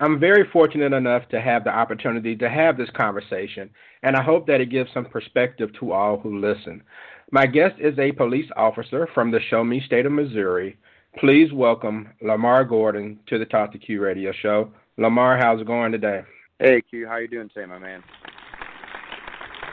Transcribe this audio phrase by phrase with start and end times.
[0.00, 3.68] I'm very fortunate enough to have the opportunity to have this conversation,
[4.04, 6.84] and I hope that it gives some perspective to all who listen.
[7.32, 10.76] My guest is a police officer from the Show Me State of Missouri.
[11.18, 14.70] Please welcome Lemar Gordon to the Talk to Q radio show.
[15.00, 16.22] Lemar, how's it going today?
[16.60, 18.04] Hey Q, how you doing today, my man?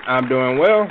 [0.08, 0.88] I'm doing well.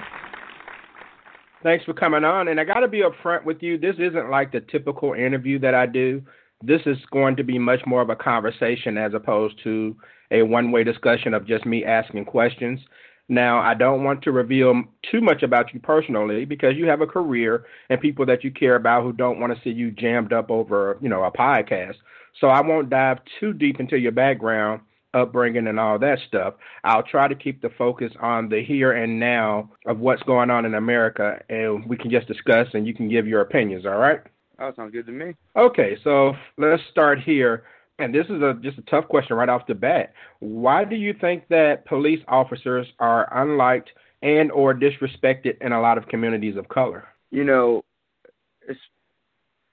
[1.64, 2.48] Thanks for coming on.
[2.48, 3.78] And I got to be upfront with you.
[3.78, 6.22] This isn't like the typical interview that I do
[6.66, 9.96] this is going to be much more of a conversation as opposed to
[10.30, 12.80] a one way discussion of just me asking questions.
[13.28, 17.06] Now, I don't want to reveal too much about you personally because you have a
[17.06, 20.50] career and people that you care about who don't want to see you jammed up
[20.50, 21.94] over, you know, a podcast.
[22.40, 24.82] So I won't dive too deep into your background,
[25.14, 26.54] upbringing, and all that stuff.
[26.82, 30.66] I'll try to keep the focus on the here and now of what's going on
[30.66, 33.86] in America, and we can just discuss and you can give your opinions.
[33.86, 34.20] All right?
[34.58, 35.34] Oh, sounds good to me.
[35.56, 37.64] Okay, so let's start here.
[37.98, 40.12] And this is a just a tough question right off the bat.
[40.40, 43.90] Why do you think that police officers are unliked
[44.22, 47.06] and or disrespected in a lot of communities of color?
[47.30, 47.84] You know,
[48.66, 48.80] it's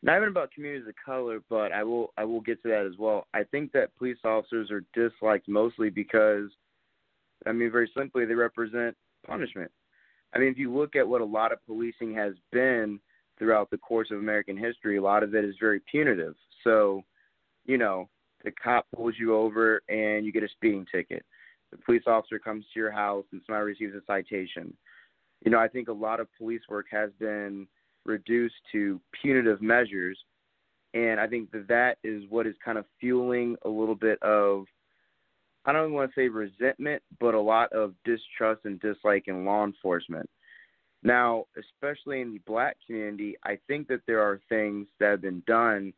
[0.03, 2.97] not even about communities of color, but I will I will get to that as
[2.99, 3.27] well.
[3.33, 6.49] I think that police officers are disliked mostly because
[7.45, 8.95] I mean very simply they represent
[9.25, 9.71] punishment.
[10.33, 12.99] I mean if you look at what a lot of policing has been
[13.41, 16.35] throughout the course of American history, a lot of it is very punitive.
[16.63, 17.01] So,
[17.65, 18.07] you know,
[18.43, 21.25] the cop pulls you over and you get a speeding ticket.
[21.71, 24.71] The police officer comes to your house and somebody receives a citation.
[25.43, 27.65] You know, I think a lot of police work has been
[28.05, 30.19] reduced to punitive measures.
[30.93, 34.65] And I think that that is what is kind of fueling a little bit of,
[35.65, 39.63] I don't want to say resentment, but a lot of distrust and dislike in law
[39.63, 40.29] enforcement.
[41.03, 45.43] Now, especially in the black community, I think that there are things that have been
[45.47, 45.93] done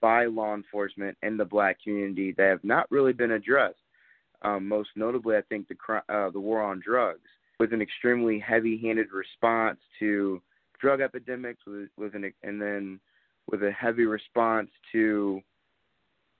[0.00, 3.78] by law enforcement in the black community that have not really been addressed.
[4.42, 9.08] Um, most notably, I think the uh, the war on drugs, with an extremely heavy-handed
[9.10, 10.40] response to
[10.80, 13.00] drug epidemics, with, with an and then
[13.50, 15.40] with a heavy response to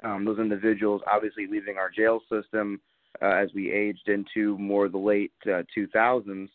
[0.05, 2.81] um, those individuals obviously leaving our jail system
[3.23, 6.49] uh, as we aged into more the late uh, 2000s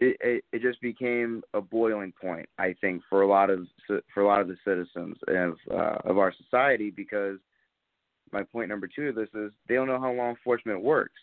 [0.00, 3.66] it, it, it just became a boiling point, I think, for a lot of
[4.12, 6.90] for a lot of the citizens of uh, of our society.
[6.90, 7.38] Because
[8.32, 11.20] my point number two of this is they don't know how law enforcement works.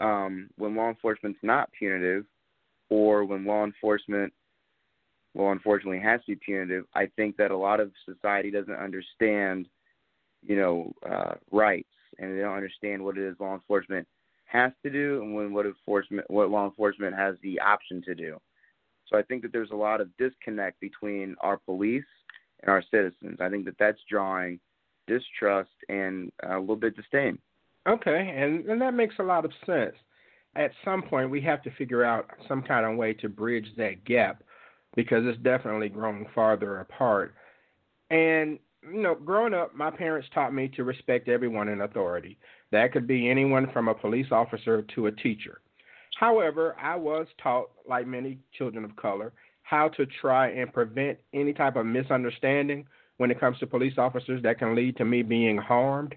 [0.00, 2.24] Um, when law enforcement's not punitive,
[2.90, 4.32] or when law enforcement,
[5.34, 9.66] well, unfortunately, has to be punitive, I think that a lot of society doesn't understand,
[10.42, 11.88] you know, uh, rights,
[12.18, 14.06] and they don't understand what it is law enforcement
[14.54, 18.38] has to do and when what enforcement what law enforcement has the option to do.
[19.10, 22.04] So I think that there's a lot of disconnect between our police
[22.62, 23.38] and our citizens.
[23.40, 24.60] I think that that's drawing
[25.06, 27.38] distrust and uh, a little bit disdain.
[27.86, 29.94] Okay, and, and that makes a lot of sense.
[30.56, 34.04] At some point, we have to figure out some kind of way to bridge that
[34.04, 34.42] gap
[34.96, 37.34] because it's definitely growing farther apart.
[38.10, 38.58] And
[38.90, 42.38] you know, growing up, my parents taught me to respect everyone in authority.
[42.74, 45.60] That could be anyone from a police officer to a teacher.
[46.18, 49.32] However, I was taught, like many children of color,
[49.62, 52.84] how to try and prevent any type of misunderstanding
[53.18, 56.16] when it comes to police officers that can lead to me being harmed.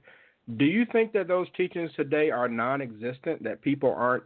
[0.58, 4.24] Do you think that those teachings today are non existent, that people aren't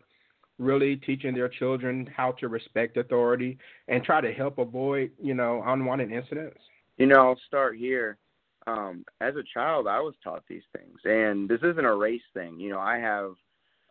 [0.57, 3.57] really teaching their children how to respect authority
[3.89, 6.61] and try to help avoid, you know, unwanted incidents?
[6.95, 8.19] You know, I'll start here
[8.67, 12.59] um, as a child, I was taught these things, and this isn't a race thing.
[12.59, 13.31] You know, I have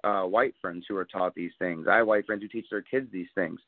[0.04, 1.86] uh, white friends who are taught these things.
[1.88, 3.60] I have white friends who teach their kids these things.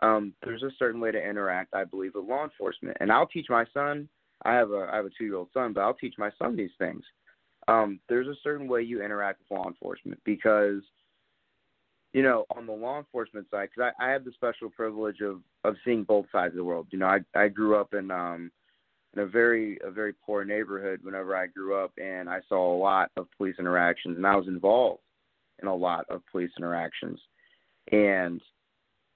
[0.00, 3.46] Um, there's a certain way to interact, I believe, with law enforcement, and I'll teach
[3.48, 4.08] my son
[4.44, 6.56] I have a I have a two year old son, but I'll teach my son
[6.56, 7.02] these things.
[7.68, 10.82] Um, there's a certain way you interact with law enforcement because,
[12.12, 15.40] you know, on the law enforcement side, because I, I have the special privilege of
[15.64, 16.86] of seeing both sides of the world.
[16.90, 18.50] You know, I I grew up in um
[19.16, 22.78] in a very a very poor neighborhood whenever I grew up, and I saw a
[22.78, 25.02] lot of police interactions, and I was involved
[25.62, 27.18] in a lot of police interactions,
[27.90, 28.40] and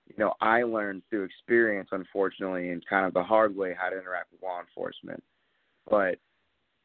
[0.06, 3.98] you know, I learned through experience, unfortunately, and kind of the hard way how to
[3.98, 5.22] interact with law enforcement.
[5.88, 6.18] But,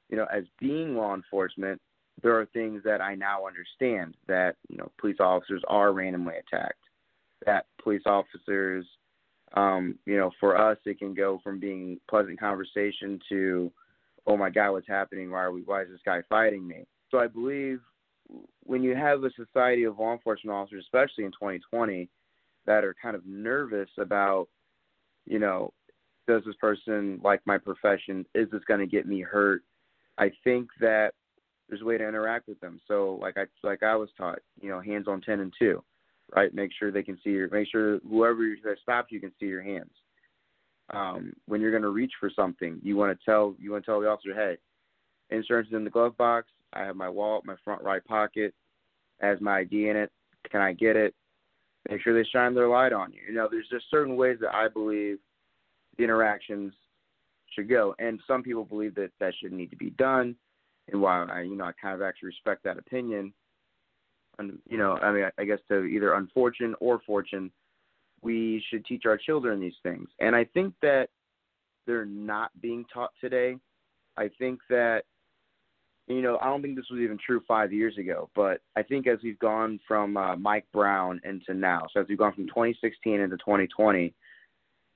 [0.09, 1.81] you know, as being law enforcement,
[2.21, 6.83] there are things that I now understand that, you know, police officers are randomly attacked,
[7.45, 8.85] that police officers,
[9.55, 13.71] um, you know, for us, it can go from being pleasant conversation to,
[14.27, 15.31] oh my God, what's happening?
[15.31, 16.85] Why are we, why is this guy fighting me?
[17.11, 17.79] So I believe
[18.63, 22.09] when you have a society of law enforcement officers, especially in 2020,
[22.65, 24.47] that are kind of nervous about,
[25.25, 25.71] you know,
[26.27, 28.25] does this person like my profession?
[28.33, 29.61] Is this going to get me hurt?
[30.17, 31.13] I think that
[31.69, 32.79] there's a way to interact with them.
[32.87, 35.83] So like I like I was taught, you know, hands on ten and two,
[36.33, 36.53] right?
[36.53, 39.61] Make sure they can see your make sure whoever that stops you can see your
[39.61, 39.91] hands.
[40.93, 43.91] Um, when you're going to reach for something, you want to tell you want to
[43.91, 44.57] tell the officer, hey,
[45.35, 46.47] insurance is in the glove box.
[46.73, 48.53] I have my wallet, my front right pocket,
[49.19, 50.11] has my ID in it.
[50.51, 51.15] Can I get it?
[51.89, 53.21] make sure they shine their light on you.
[53.27, 55.19] You know, there's just certain ways that I believe
[55.97, 56.73] the interactions
[57.53, 60.35] should go, and some people believe that that should need to be done.
[60.91, 63.33] And while I, you know, I kind of actually respect that opinion,
[64.39, 67.51] and you know, I mean, I guess to either unfortune or fortune,
[68.21, 70.07] we should teach our children these things.
[70.19, 71.09] And I think that
[71.85, 73.57] they're not being taught today.
[74.17, 75.03] I think that
[76.07, 79.07] you know, I don't think this was even true five years ago, but I think
[79.07, 83.19] as we've gone from uh, Mike Brown into now, so as we've gone from 2016
[83.19, 84.13] into 2020,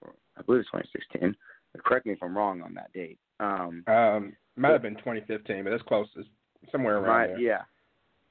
[0.05, 1.35] I believe it's 2016.
[1.83, 3.17] Correct me if I'm wrong on that date.
[3.39, 6.07] Um, um might have been 2015, but that's close.
[6.15, 6.27] It's
[6.71, 7.39] somewhere around right, there.
[7.39, 7.61] Yeah,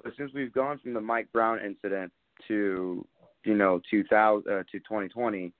[0.03, 2.12] but since we've gone from the Mike Brown incident
[2.49, 3.06] to
[3.45, 5.53] you know 2000 uh, to 2020,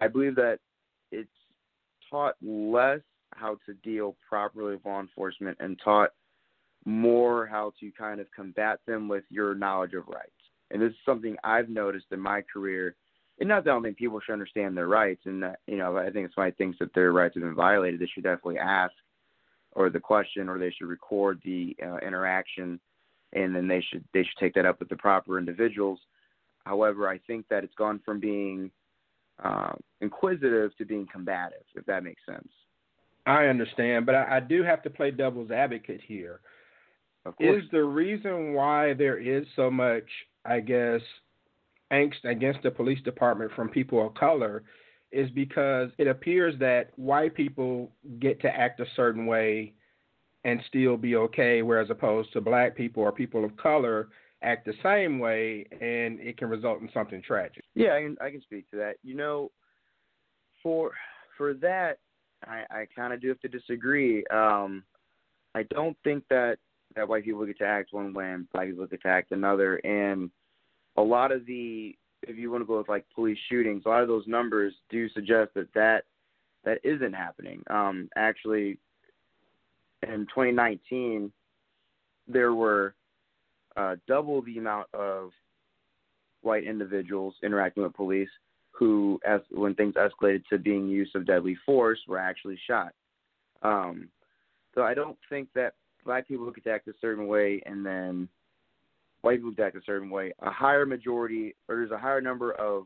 [0.00, 0.58] I believe that
[1.10, 1.28] it's
[2.10, 3.00] taught less
[3.34, 6.10] how to deal properly with law enforcement and taught
[6.84, 10.30] more how to kind of combat them with your knowledge of rights.
[10.70, 12.94] And this is something I've noticed in my career.
[13.40, 15.96] And not that I don't think people should understand their rights, and that, you know,
[15.96, 18.92] I think if somebody thinks that their rights have been violated, they should definitely ask,
[19.72, 22.78] or the question, or they should record the uh, interaction,
[23.34, 26.00] and then they should they should take that up with the proper individuals.
[26.64, 28.70] However, I think that it's gone from being
[29.42, 32.48] uh, inquisitive to being combative, if that makes sense.
[33.26, 36.40] I understand, but I, I do have to play devil's advocate here
[37.40, 40.04] is the reason why there is so much,
[40.44, 41.00] I guess,
[41.92, 44.62] angst against the police department from people of color
[45.12, 49.72] is because it appears that white people get to act a certain way
[50.44, 54.08] and still be okay, whereas opposed to black people or people of color
[54.42, 57.64] act the same way and it can result in something tragic.
[57.74, 58.96] Yeah, I can I can speak to that.
[59.02, 59.50] You know,
[60.62, 60.92] for
[61.38, 61.98] for that
[62.46, 64.24] I, I kinda do have to disagree.
[64.26, 64.84] Um
[65.54, 66.58] I don't think that
[66.96, 69.76] that white people get to act one way and black people get to act another.
[69.76, 70.30] And
[70.96, 74.02] a lot of the, if you want to go with like police shootings, a lot
[74.02, 76.04] of those numbers do suggest that that
[76.64, 77.62] that isn't happening.
[77.68, 78.78] Um, actually,
[80.12, 81.32] in 2019,
[82.26, 82.94] there were
[83.76, 85.30] uh, double the amount of
[86.42, 88.28] white individuals interacting with police
[88.70, 92.92] who, as when things escalated to being use of deadly force, were actually shot.
[93.62, 94.08] Um,
[94.74, 98.28] so I don't think that black people look attacked a certain way and then
[99.22, 102.84] white people attacked a certain way, a higher majority or there's a higher number of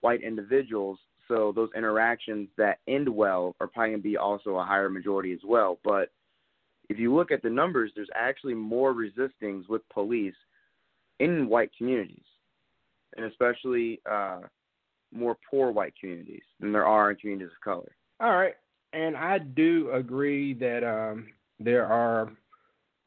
[0.00, 0.98] white individuals.
[1.28, 5.32] So those interactions that end well are probably going to be also a higher majority
[5.32, 5.78] as well.
[5.82, 6.10] But
[6.92, 10.34] if you look at the numbers, there's actually more resistings with police
[11.20, 12.24] in white communities,
[13.16, 14.40] and especially uh,
[15.10, 17.92] more poor white communities than there are in communities of color.
[18.20, 18.54] All right,
[18.92, 22.30] and I do agree that um, there are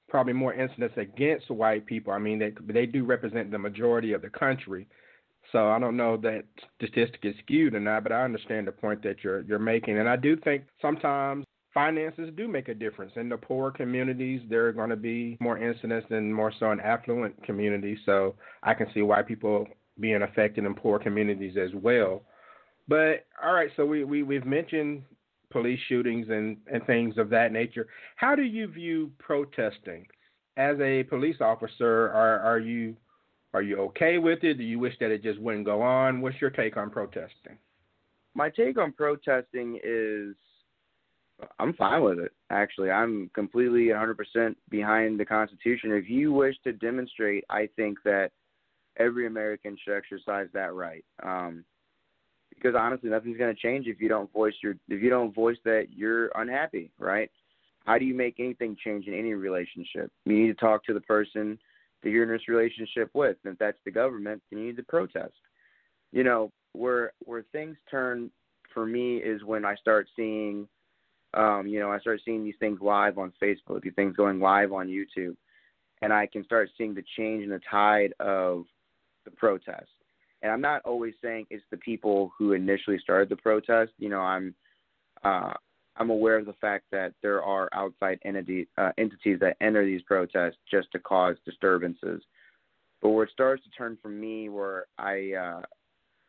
[0.10, 2.12] probably more incidents against white people.
[2.12, 4.88] I mean, they they do represent the majority of the country.
[5.52, 6.44] So I don't know that
[6.76, 10.10] statistic is skewed or not, but I understand the point that you're you're making, and
[10.10, 11.45] I do think sometimes
[11.76, 13.12] finances do make a difference.
[13.18, 16.80] In the poor communities, there are going to be more incidents than more so in
[16.80, 18.00] affluent communities.
[18.06, 19.68] So I can see why people
[20.00, 22.24] being affected in poor communities as well.
[22.88, 25.04] But all right, so we, we we've mentioned
[25.52, 27.88] police shootings and, and things of that nature.
[28.16, 30.08] How do you view protesting?
[30.58, 32.96] As a police officer, are are you
[33.54, 34.56] are you okay with it?
[34.56, 36.22] Do you wish that it just wouldn't go on?
[36.22, 37.58] What's your take on protesting?
[38.34, 40.36] My take on protesting is
[41.60, 42.32] I'm fine with it.
[42.50, 45.92] Actually, I'm completely 100% behind the Constitution.
[45.92, 48.32] If you wish to demonstrate, I think that
[48.98, 51.04] every American should exercise that right.
[51.24, 51.66] Um,
[52.50, 55.58] because honestly, nothing's going to change if you don't voice your if you don't voice
[55.66, 57.30] that you're unhappy, right?
[57.86, 60.12] How do you make anything change in any relationship?
[60.26, 61.60] You need to talk to the person
[62.02, 63.38] that you're in this relationship with.
[63.44, 65.34] And if that's the government, then you need to protest.
[66.12, 68.32] You know, where where things turn
[68.74, 70.68] for me is when I start seeing
[71.36, 74.72] um, you know, I start seeing these things live on Facebook, these things going live
[74.72, 75.36] on YouTube,
[76.02, 78.66] and I can start seeing the change in the tide of
[79.26, 79.90] the protest.
[80.42, 83.92] And I'm not always saying it's the people who initially started the protest.
[83.98, 84.56] You know, I'm
[85.24, 85.54] uh,
[85.98, 90.02] I'm aware of the fact that there are outside entity, uh, entities that enter these
[90.04, 92.22] protests just to cause disturbances.
[93.02, 95.62] But where it starts to turn for me, where I uh,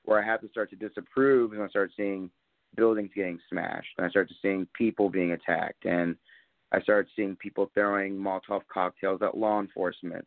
[0.05, 2.31] where I have to start to disapprove, is when I start seeing
[2.77, 6.17] buildings getting smashed, and I start to seeing people being attacked, and
[6.73, 10.27] I start seeing people throwing Molotov cocktails at law enforcement.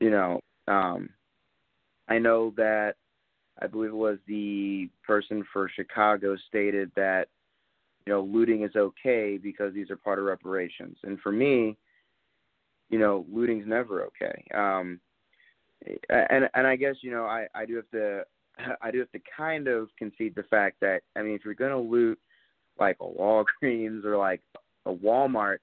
[0.00, 1.10] You know, um,
[2.08, 2.94] I know that
[3.62, 7.28] I believe it was the person for Chicago stated that
[8.06, 11.76] you know looting is okay because these are part of reparations, and for me,
[12.88, 14.44] you know, looting's never okay.
[14.54, 15.00] Um,
[16.08, 18.24] and and I guess you know I I do have to
[18.82, 21.70] I do have to kind of concede the fact that I mean, if you're going
[21.70, 22.18] to loot
[22.78, 24.40] like a Walgreens or like
[24.86, 25.58] a Walmart,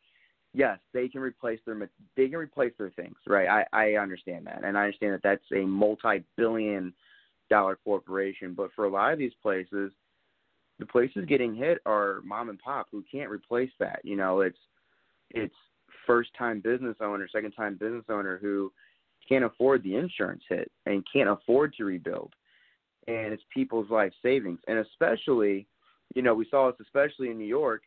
[0.53, 3.47] yes, they can replace their they can replace their things, right?
[3.47, 6.93] I I understand that, and I understand that that's a multi-billion
[7.49, 8.53] dollar corporation.
[8.53, 9.91] But for a lot of these places,
[10.79, 14.01] the places getting hit are mom and pop who can't replace that.
[14.03, 14.59] You know, it's
[15.31, 15.55] it's
[16.05, 18.71] first time business owner, second time business owner who
[19.27, 22.33] can't afford the insurance hit and can't afford to rebuild
[23.07, 24.59] and it's people's life savings.
[24.67, 25.67] And especially,
[26.15, 27.83] you know, we saw this especially in New York,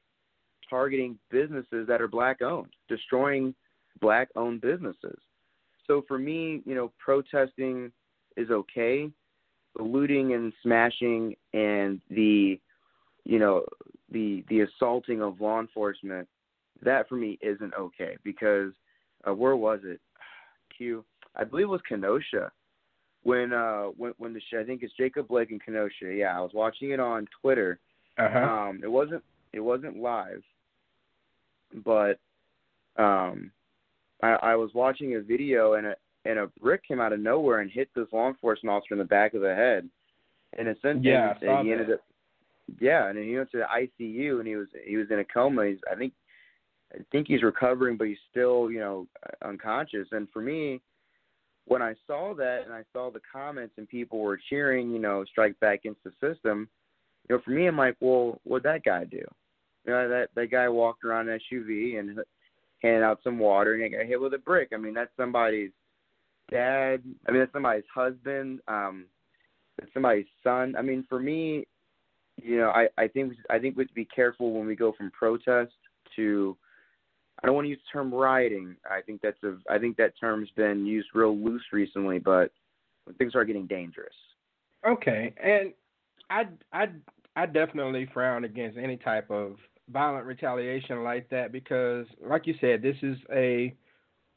[0.68, 3.54] targeting businesses that are black owned, destroying
[4.00, 5.18] black owned businesses.
[5.86, 7.92] So for me, you know, protesting
[8.36, 9.10] is okay.
[9.76, 12.60] The looting and smashing and the
[13.24, 13.64] you know,
[14.10, 16.26] the the assaulting of law enforcement,
[16.82, 18.72] that for me isn't okay because
[19.28, 20.00] uh, where was it?
[20.76, 21.04] Q
[21.36, 22.50] I believe it was Kenosha
[23.22, 26.12] when uh when when the show I think it's Jacob Blake and Kenosha.
[26.12, 27.78] Yeah, I was watching it on Twitter.
[28.18, 28.38] Uh-huh.
[28.38, 29.22] Um, it wasn't
[29.52, 30.42] it wasn't live,
[31.84, 32.18] but
[32.96, 33.50] um,
[34.22, 37.60] I, I was watching a video and a and a brick came out of nowhere
[37.60, 39.88] and hit this law enforcement officer in the back of the head.
[40.58, 42.00] And essentially, yeah, he ended up.
[42.80, 45.24] Yeah, and then he went to the ICU and he was he was in a
[45.24, 45.66] coma.
[45.66, 46.12] He's I think
[46.94, 49.06] I think he's recovering, but he's still you know
[49.44, 50.08] unconscious.
[50.12, 50.80] And for me,
[51.70, 55.24] when I saw that and I saw the comments and people were cheering, you know,
[55.24, 56.68] strike back against the system,
[57.28, 59.22] you know, for me, I'm like, well, what'd that guy do?
[59.86, 62.18] You know, that that guy walked around an SUV and
[62.82, 64.70] handed out some water and he got hit with a brick.
[64.74, 65.70] I mean, that's somebody's
[66.50, 67.04] dad.
[67.28, 68.58] I mean, that's somebody's husband.
[68.66, 69.06] Um,
[69.78, 70.74] that's somebody's son.
[70.76, 71.68] I mean, for me,
[72.42, 74.92] you know, I I think I think we have to be careful when we go
[74.98, 75.74] from protest
[76.16, 76.56] to
[77.42, 78.76] I don't want to use the term rioting.
[78.90, 82.50] I think that's a I think that term's been used real loose recently, but
[83.04, 84.14] when things are getting dangerous.
[84.86, 85.72] Okay, and
[86.28, 86.88] I I
[87.36, 89.56] I definitely frown against any type of
[89.90, 93.74] violent retaliation like that because, like you said, this is a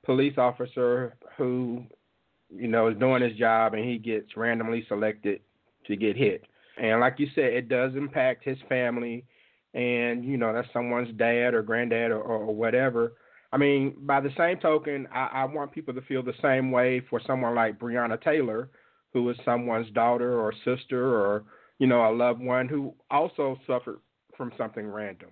[0.06, 1.84] police officer who,
[2.50, 5.42] you know, is doing his job and he gets randomly selected
[5.88, 6.44] to get hit.
[6.82, 9.26] And like you said, it does impact his family
[9.74, 13.14] and you know that's someone's dad or granddad or, or whatever.
[13.52, 17.02] I mean, by the same token, I, I want people to feel the same way
[17.10, 18.70] for someone like Breonna Taylor,
[19.14, 21.44] who is someone's daughter or sister or
[21.80, 24.00] you know a loved one who also suffered
[24.38, 25.30] from something random.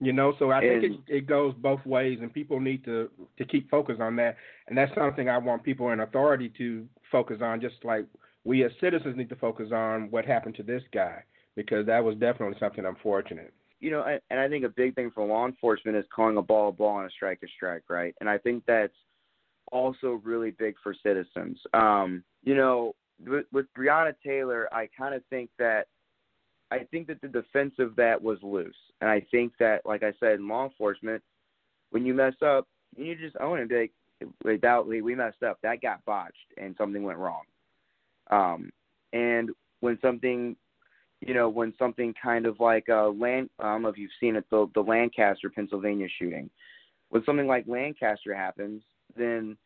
[0.00, 3.10] You know, so I and, think it, it goes both ways, and people need to
[3.38, 4.36] to keep focus on that,
[4.68, 8.06] and that's something I want people in authority to focus on, just like
[8.44, 11.22] we as citizens need to focus on what happened to this guy
[11.56, 15.26] because that was definitely something unfortunate you know, and I think a big thing for
[15.26, 18.14] law enforcement is calling a ball a ball and a strike a strike, right?
[18.18, 18.94] And I think that's
[19.72, 21.58] also really big for citizens.
[21.74, 22.94] Um, you know,
[23.26, 25.88] with, with Breonna Taylor, I kind of think that
[26.70, 30.14] I think that the defense of that was loose, and I think that, like I
[30.18, 31.22] said, in law enforcement,
[31.90, 33.92] when you mess up, you just own it like,
[34.42, 37.42] without we messed up, that got botched, and something went wrong.
[38.30, 38.70] Um,
[39.12, 39.50] and
[39.80, 40.56] when something
[41.26, 44.36] you know, when something kind of like uh, Land, I don't know if you've seen
[44.36, 46.50] it, the the Lancaster, Pennsylvania shooting.
[47.10, 48.82] When something like Lancaster happens,
[49.16, 49.56] then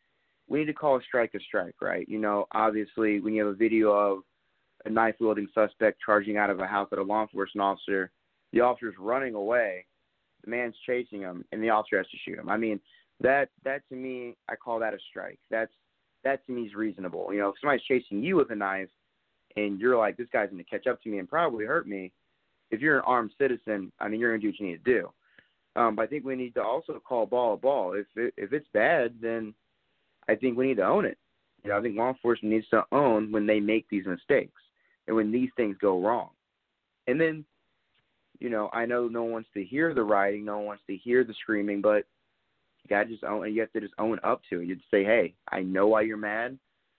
[0.48, 2.08] we need to call a strike a strike, right?
[2.08, 4.18] You know, obviously, when you have a video of
[4.84, 8.10] a knife wielding suspect charging out of a house at a law enforcement officer,
[8.52, 9.84] the officer's running away.
[10.44, 12.48] the man's chasing him, and the officer has to shoot him.
[12.48, 12.80] I mean,
[13.20, 15.38] that that to me, I call that a strike.
[15.50, 15.72] That's
[16.24, 17.32] that to me is reasonable.
[17.32, 18.88] You know, if somebody's chasing you with a knife,
[19.64, 22.12] and you're like, this guy's going to catch up to me and probably hurt me.
[22.70, 25.00] If you're an armed citizen, I mean, you're going to do what you need to
[25.00, 25.12] do.
[25.80, 27.94] Um, but I think we need to also call ball a ball.
[27.94, 29.54] If it, if it's bad, then
[30.28, 31.18] I think we need to own it.
[31.62, 34.60] You know, I think law enforcement needs to own when they make these mistakes
[35.06, 36.30] and when these things go wrong.
[37.06, 37.44] And then,
[38.38, 40.96] you know, I know no one wants to hear the rioting, no one wants to
[40.96, 42.04] hear the screaming, but
[42.82, 43.52] you gotta just own.
[43.52, 44.66] You have to just own up to it.
[44.66, 46.58] You just say, hey, I know why you're mad.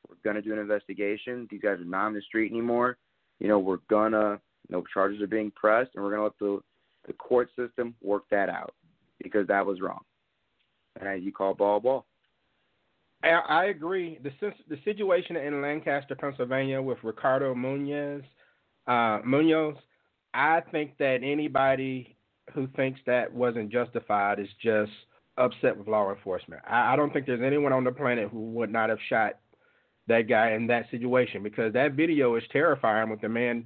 [0.09, 1.47] We're gonna do an investigation.
[1.49, 2.97] These guys are not on the street anymore.
[3.39, 4.39] You know, we're gonna.
[4.69, 6.59] No charges are being pressed, and we're gonna let the
[7.07, 8.73] the court system work that out
[9.21, 10.01] because that was wrong.
[10.99, 12.05] And you call ball ball.
[13.23, 14.19] I, I agree.
[14.23, 14.31] The
[14.67, 18.23] the situation in Lancaster, Pennsylvania, with Ricardo Munoz,
[18.87, 19.75] uh, Munoz,
[20.33, 22.15] I think that anybody
[22.53, 24.91] who thinks that wasn't justified is just
[25.37, 26.61] upset with law enforcement.
[26.67, 29.37] I, I don't think there's anyone on the planet who would not have shot
[30.09, 33.65] that guy in that situation because that video is terrifying with the man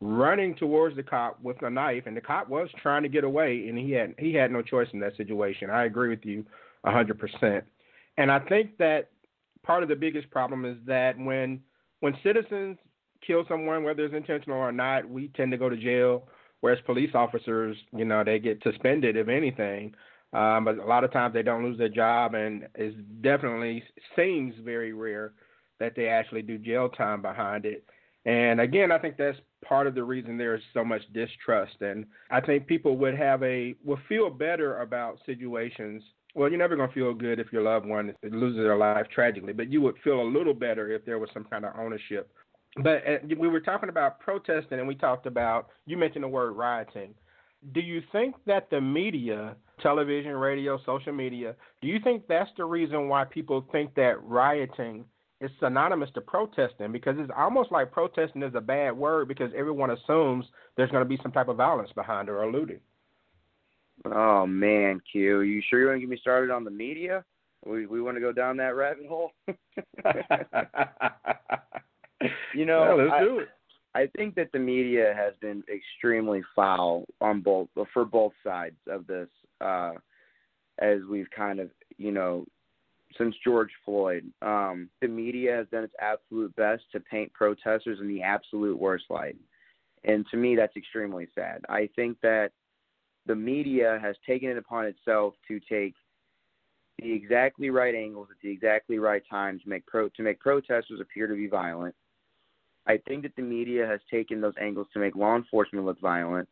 [0.00, 3.66] running towards the cop with a knife and the cop was trying to get away
[3.68, 5.70] and he had he had no choice in that situation.
[5.70, 6.44] I agree with you
[6.84, 7.64] a hundred percent.
[8.16, 9.10] And I think that
[9.64, 11.60] part of the biggest problem is that when
[12.00, 12.78] when citizens
[13.26, 16.28] kill someone, whether it's intentional or not, we tend to go to jail.
[16.60, 19.94] Whereas police officers, you know, they get suspended if anything.
[20.32, 23.82] Um, but a lot of times they don't lose their job, and it definitely
[24.14, 25.32] seems very rare
[25.80, 27.84] that they actually do jail time behind it.
[28.24, 31.80] And again, I think that's part of the reason there's so much distrust.
[31.80, 36.02] And I think people would have a would feel better about situations.
[36.34, 39.52] Well, you're never going to feel good if your loved one loses their life tragically,
[39.52, 42.30] but you would feel a little better if there was some kind of ownership.
[42.82, 46.52] But uh, we were talking about protesting, and we talked about you mentioned the word
[46.52, 47.14] rioting.
[47.72, 52.64] Do you think that the media, television, radio, social media, do you think that's the
[52.64, 55.04] reason why people think that rioting
[55.40, 56.92] is synonymous to protesting?
[56.92, 60.44] Because it's almost like protesting is a bad word because everyone assumes
[60.76, 62.80] there's going to be some type of violence behind it or looting.
[64.04, 67.24] Oh man, Q, you sure you want to get me started on the media?
[67.66, 69.32] We we want to go down that rabbit hole.
[72.54, 73.48] you know, let's I, do it.
[73.94, 79.06] I think that the media has been extremely foul on both for both sides of
[79.08, 79.28] this,
[79.60, 79.94] uh,
[80.78, 82.46] as we've kind of you know
[83.16, 84.24] since George Floyd.
[84.42, 89.04] Um, the media has done its absolute best to paint protesters in the absolute worst
[89.10, 89.36] light,
[90.04, 91.62] and to me that's extremely sad.
[91.68, 92.50] I think that
[93.26, 95.94] the media has taken it upon itself to take
[96.98, 101.00] the exactly right angles at the exactly right time to make pro to make protesters
[101.00, 101.94] appear to be violent
[102.88, 106.48] I think that the media has taken those angles to make law enforcement look violent,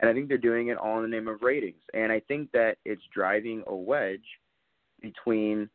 [0.00, 1.80] and I think they're doing it all in the name of ratings.
[1.94, 4.20] And I think that it's driving a wedge
[5.00, 5.70] between,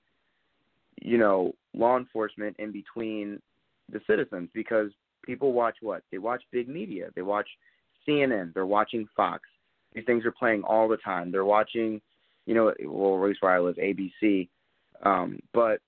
[1.02, 3.40] you know, law enforcement and between
[3.92, 4.92] the citizens because
[5.24, 6.04] people watch what?
[6.12, 7.10] They watch big media.
[7.16, 7.48] They watch
[8.08, 8.54] CNN.
[8.54, 9.42] They're watching Fox.
[9.94, 11.32] These things are playing all the time.
[11.32, 12.02] They're watching,
[12.46, 14.50] you know, well, at least where I live, ABC.
[15.04, 15.80] Um, but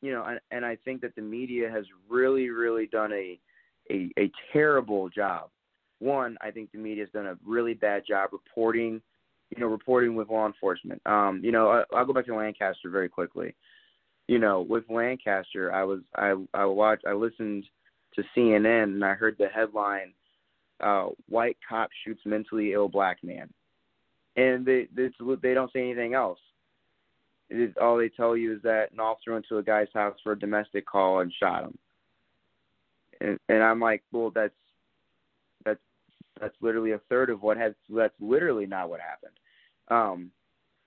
[0.00, 3.38] you know, and, and I think that the media has really, really done a,
[3.90, 5.48] a a terrible job.
[6.00, 9.00] One, I think the media has done a really bad job reporting,
[9.54, 11.00] you know, reporting with law enforcement.
[11.06, 13.54] Um, you know, I, I'll go back to Lancaster very quickly.
[14.32, 17.64] You know, with Lancaster, I was I I watched I listened
[18.14, 20.12] to CNN and I heard the headline,
[20.80, 23.52] uh, "White cop shoots mentally ill black man,"
[24.36, 25.10] and they they,
[25.42, 26.38] they don't say anything else
[27.80, 30.38] all they tell you is that an officer went to a guy's house for a
[30.38, 31.78] domestic call and shot him.
[33.20, 34.54] And, and I'm like, well, that's
[35.64, 35.80] that's
[36.40, 37.74] that's literally a third of what has.
[37.88, 39.32] That's literally not what happened.
[39.88, 40.30] Um,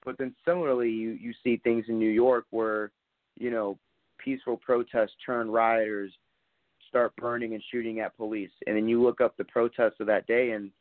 [0.04, 2.92] but then similarly, you you see things in New York where,
[3.38, 3.78] you know,
[4.18, 6.12] peaceful protests turn rioters
[6.90, 10.26] start burning and shooting at police, and then you look up the protests of that
[10.28, 10.72] day, and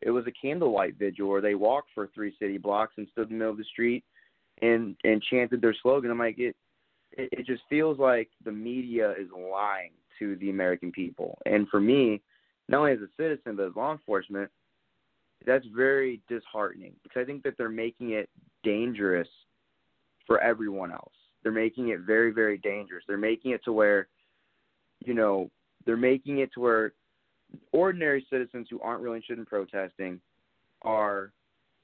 [0.00, 3.34] it was a candlelight vigil where they walked for three city blocks and stood in
[3.34, 4.04] the middle of the street
[4.62, 6.10] and and chanted their slogan.
[6.10, 6.56] I'm like it,
[7.12, 11.38] it it just feels like the media is lying to the American people.
[11.46, 12.20] And for me,
[12.68, 14.50] not only as a citizen but as law enforcement,
[15.46, 18.28] that's very disheartening because I think that they're making it
[18.62, 19.28] dangerous
[20.26, 21.12] for everyone else.
[21.42, 23.04] They're making it very very dangerous.
[23.06, 24.08] They're making it to where
[25.04, 25.50] you know,
[25.86, 26.92] they're making it to where
[27.72, 30.20] ordinary citizens who aren't really interested in protesting
[30.82, 31.32] are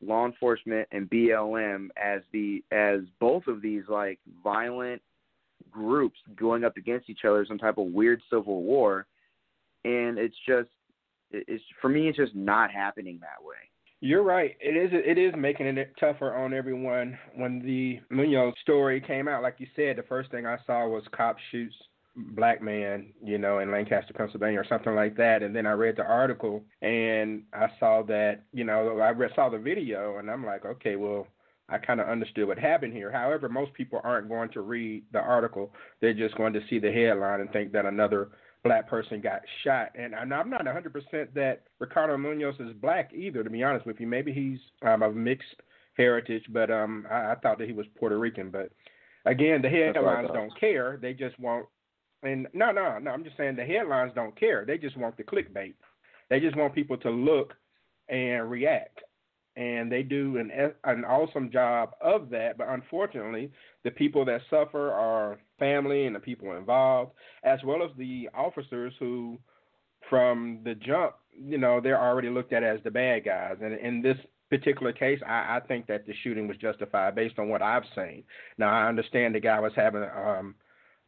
[0.03, 5.01] law enforcement and BLM as the as both of these like violent
[5.71, 9.07] groups going up against each other, some type of weird civil war,
[9.85, 10.69] and it's just
[11.31, 13.55] it's for me it's just not happening that way.
[14.01, 14.57] You're right.
[14.61, 17.19] It is it is making it tougher on everyone.
[17.35, 21.03] When the Munoz story came out, like you said, the first thing I saw was
[21.13, 21.75] cop shoots
[22.17, 25.43] black man, you know, in Lancaster, Pennsylvania, or something like that.
[25.43, 29.51] And then I read the article and I saw that, you know, I read, saw
[29.51, 31.27] the video and I'm like, okay, well,
[31.69, 33.11] I kind of understood what happened here.
[33.11, 36.93] However, most people aren't going to read the article; they're just going to see the
[36.93, 38.29] headline and think that another
[38.67, 39.91] black person got shot.
[39.95, 43.43] And I'm not 100% that Ricardo Munoz is black either.
[43.43, 45.63] To be honest with you, maybe he's um, of mixed
[45.97, 48.51] heritage, but um, I, I thought that he was Puerto Rican.
[48.51, 48.71] But
[49.25, 51.67] again, the headlines don't care; they just want
[52.23, 53.11] and no, no, no.
[53.11, 54.65] I'm just saying the headlines don't care.
[54.67, 55.75] They just want the clickbait.
[56.29, 57.55] They just want people to look
[58.09, 59.01] and react.
[59.57, 60.51] And they do an
[60.85, 62.59] an awesome job of that.
[62.59, 63.51] But unfortunately,
[63.85, 68.93] the people that suffer are family and the people involved, as well as the officers
[68.99, 69.39] who,
[70.11, 73.57] from the jump, you know, they're already looked at as the bad guys.
[73.63, 74.19] And in this
[74.51, 78.25] particular case, I, I think that the shooting was justified based on what I've seen.
[78.59, 80.55] Now I understand the guy was having um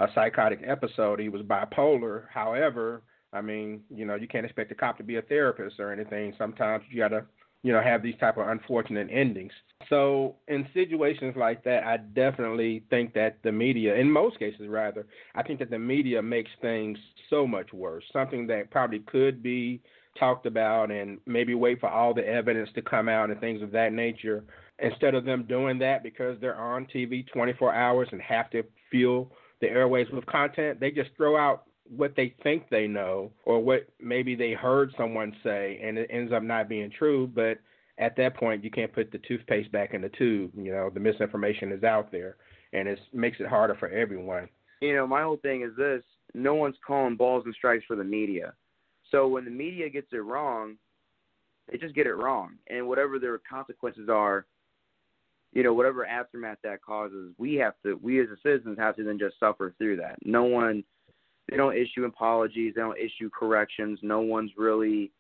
[0.00, 1.20] a psychotic episode.
[1.20, 2.24] He was bipolar.
[2.32, 5.92] However, I mean, you know, you can't expect a cop to be a therapist or
[5.92, 6.34] anything.
[6.38, 7.26] Sometimes you gotta,
[7.68, 9.52] you know, have these type of unfortunate endings.
[9.90, 15.04] So in situations like that, I definitely think that the media, in most cases rather,
[15.34, 16.96] I think that the media makes things
[17.28, 18.04] so much worse.
[18.10, 19.82] Something that probably could be
[20.18, 23.70] talked about and maybe wait for all the evidence to come out and things of
[23.72, 24.44] that nature.
[24.78, 29.30] Instead of them doing that because they're on TV 24 hours and have to fill
[29.60, 33.88] the airways with content, they just throw out what they think they know or what
[34.00, 37.58] maybe they heard someone say and it ends up not being true but
[37.98, 40.52] at that point you can't put the toothpaste back in the tube.
[40.56, 42.36] You know the misinformation is out there
[42.72, 44.48] and it makes it harder for everyone.
[44.80, 46.02] You know my whole thing is this.
[46.34, 48.52] No one's calling balls and strikes for the media.
[49.10, 50.76] So when the media gets it wrong
[51.70, 52.54] they just get it wrong.
[52.68, 54.46] And whatever their consequences are
[55.52, 59.04] you know, whatever aftermath that causes, we have to, we as a citizens have to
[59.04, 60.16] then just suffer through that.
[60.24, 60.84] No one,
[61.48, 63.98] they don't issue apologies, they don't issue corrections.
[64.02, 65.10] No one's really,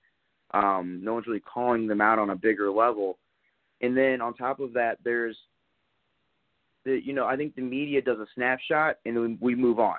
[0.52, 3.18] um, no one's really calling them out on a bigger level.
[3.80, 5.36] And then on top of that, there's,
[6.84, 9.98] the, you know, I think the media does a snapshot and then we move on.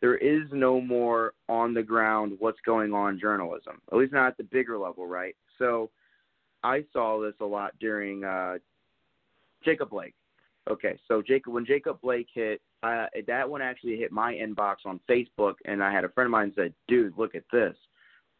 [0.00, 4.36] There is no more on the ground what's going on journalism, at least not at
[4.36, 5.34] the bigger level, right?
[5.58, 5.90] So
[6.62, 8.58] I saw this a lot during uh,
[9.64, 10.14] Jacob Blake.
[10.68, 15.00] Okay, so Jacob, when Jacob Blake hit, uh, that one actually hit my inbox on
[15.08, 17.76] Facebook, and I had a friend of mine said, "Dude, look at this,"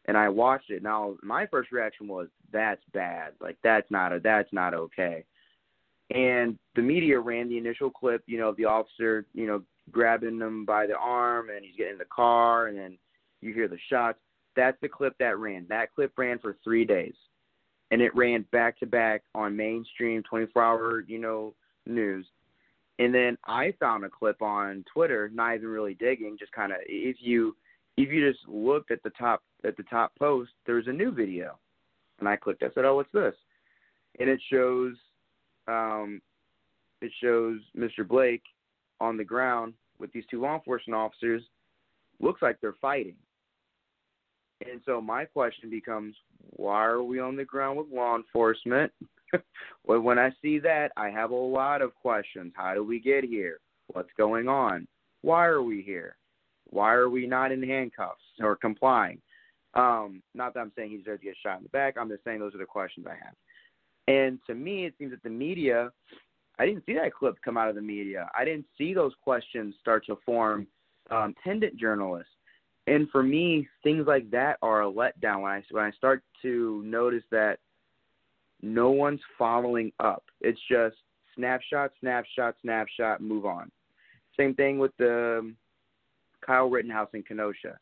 [0.05, 0.83] and I watched it.
[0.83, 3.33] Now, my first reaction was, "That's bad.
[3.39, 5.25] Like that's not a that's not okay."
[6.11, 10.39] And the media ran the initial clip, you know, of the officer, you know, grabbing
[10.39, 12.97] him by the arm, and he's getting in the car, and then
[13.41, 14.19] you hear the shots.
[14.55, 15.67] That's the clip that ran.
[15.69, 17.15] That clip ran for three days
[17.91, 21.55] and it ran back to back on mainstream 24 hour, you know,
[21.89, 22.25] news.
[22.99, 26.79] And then I found a clip on Twitter, not even really digging, just kind of
[26.85, 27.55] if you
[27.97, 31.57] if you just looked at the top at the top post, there's a new video,
[32.19, 32.63] and I clicked.
[32.63, 33.35] I said, "Oh, what's this?"
[34.19, 34.95] And it shows,
[35.67, 36.21] um,
[37.01, 38.07] it shows Mr.
[38.07, 38.43] Blake
[38.99, 41.41] on the ground with these two law enforcement officers.
[42.19, 43.15] Looks like they're fighting.
[44.61, 46.15] And so my question becomes,
[46.49, 48.91] why are we on the ground with law enforcement?
[49.85, 52.53] well, when I see that, I have a lot of questions.
[52.55, 53.59] How do we get here?
[53.87, 54.87] What's going on?
[55.21, 56.17] Why are we here?
[56.69, 59.19] Why are we not in handcuffs or complying?
[59.73, 61.95] Um, not that I'm saying he deserves to get shot in the back.
[61.97, 63.35] I'm just saying those are the questions I have.
[64.07, 65.91] And to me, it seems that the media,
[66.57, 68.29] I didn't see that clip come out of the media.
[68.37, 70.67] I didn't see those questions start to form
[71.11, 72.31] um, pendant journalists
[72.89, 76.81] and for me, things like that are a letdown when I when I start to
[76.83, 77.59] notice that
[78.61, 80.23] no one's following up.
[80.41, 80.97] It's just
[81.35, 83.71] snapshot, snapshot, snapshot, move on.
[84.37, 85.55] Same thing with the um,
[86.45, 87.77] Kyle Rittenhouse in Kenosha.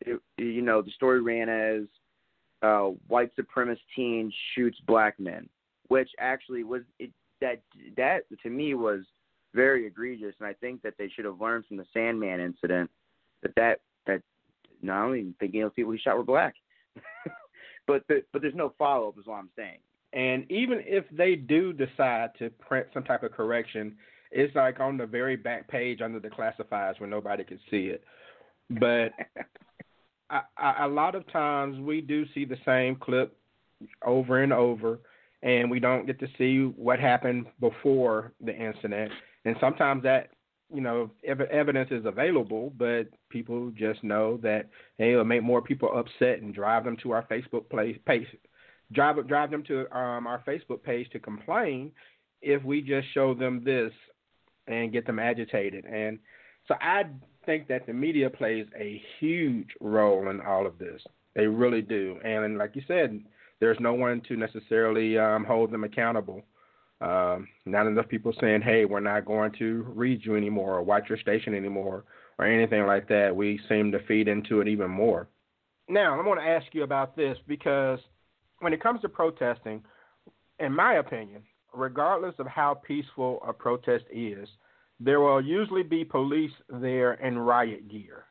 [0.00, 1.84] It, you know, the story ran as
[2.62, 5.48] uh, white supremacist teen shoots black men,
[5.88, 7.60] which actually was it, that
[7.96, 9.00] that to me was
[9.54, 12.90] very egregious, and I think that they should have learned from the Sandmann incident
[13.42, 14.22] that that that
[14.82, 16.54] not only thinking those people he shot were black,
[17.86, 19.78] but the, but there's no follow up is what I'm saying.
[20.12, 23.96] And even if they do decide to print some type of correction,
[24.30, 28.04] it's like on the very back page under the classifieds where nobody can see it.
[28.70, 29.12] But
[30.30, 33.36] I, I, a lot of times we do see the same clip
[34.04, 35.00] over and over,
[35.42, 39.12] and we don't get to see what happened before the incident.
[39.44, 40.30] And sometimes that
[40.74, 45.62] you know ev- evidence is available, but people just know that hey, it'll make more
[45.62, 48.26] people upset and drive them to our Facebook place, page
[48.92, 51.90] drive drive them to um, our Facebook page to complain
[52.42, 53.92] if we just show them this
[54.66, 55.84] and get them agitated.
[55.84, 56.18] And
[56.66, 57.04] so I
[57.46, 61.02] think that the media plays a huge role in all of this.
[61.34, 62.18] They really do.
[62.24, 63.20] And like you said,
[63.60, 66.42] there's no one to necessarily um, hold them accountable.
[67.04, 71.04] Um, not enough people saying, "Hey, we're not going to read you anymore or watch
[71.08, 72.04] your station anymore."
[72.38, 73.34] or anything like that.
[73.34, 75.28] We seem to feed into it even more.
[75.88, 77.98] Now, I want to ask you about this because
[78.60, 79.82] when it comes to protesting,
[80.58, 81.42] in my opinion,
[81.74, 84.48] regardless of how peaceful a protest is,
[85.00, 88.24] there will usually be police there in riot gear.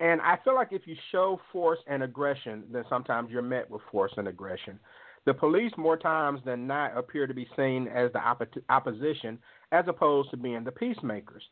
[0.00, 3.80] And I feel like if you show force and aggression, then sometimes you're met with
[3.90, 4.78] force and aggression.
[5.26, 8.20] The police, more times than not, appear to be seen as the
[8.68, 9.38] opposition
[9.72, 11.42] as opposed to being the peacemakers.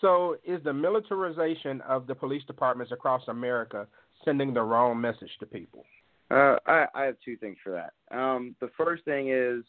[0.00, 3.86] So, is the militarization of the police departments across America
[4.24, 5.84] sending the wrong message to people?
[6.30, 8.16] Uh, I, I have two things for that.
[8.16, 9.64] Um, the first thing is,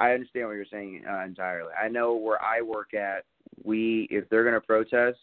[0.00, 1.72] I understand what you're saying uh, entirely.
[1.80, 3.24] I know where I work at,
[3.62, 5.18] we if they're going to protest,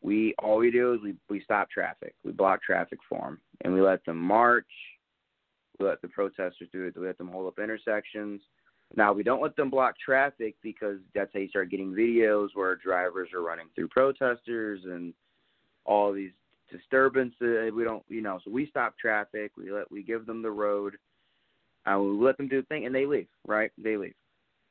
[0.00, 3.74] we all we do is we we stop traffic, we block traffic for them, and
[3.74, 4.66] we let them march.
[5.78, 6.96] We let the protesters do it.
[6.96, 8.40] We let them hold up intersections.
[8.94, 12.76] Now we don't let them block traffic because that's how you start getting videos where
[12.76, 15.14] drivers are running through protesters and
[15.84, 16.32] all these
[16.70, 17.72] disturbances.
[17.74, 19.52] We don't, you know, so we stop traffic.
[19.56, 20.96] We let we give them the road.
[21.86, 23.28] Uh, we let them do the thing, and they leave.
[23.46, 23.72] Right?
[23.78, 24.14] They leave.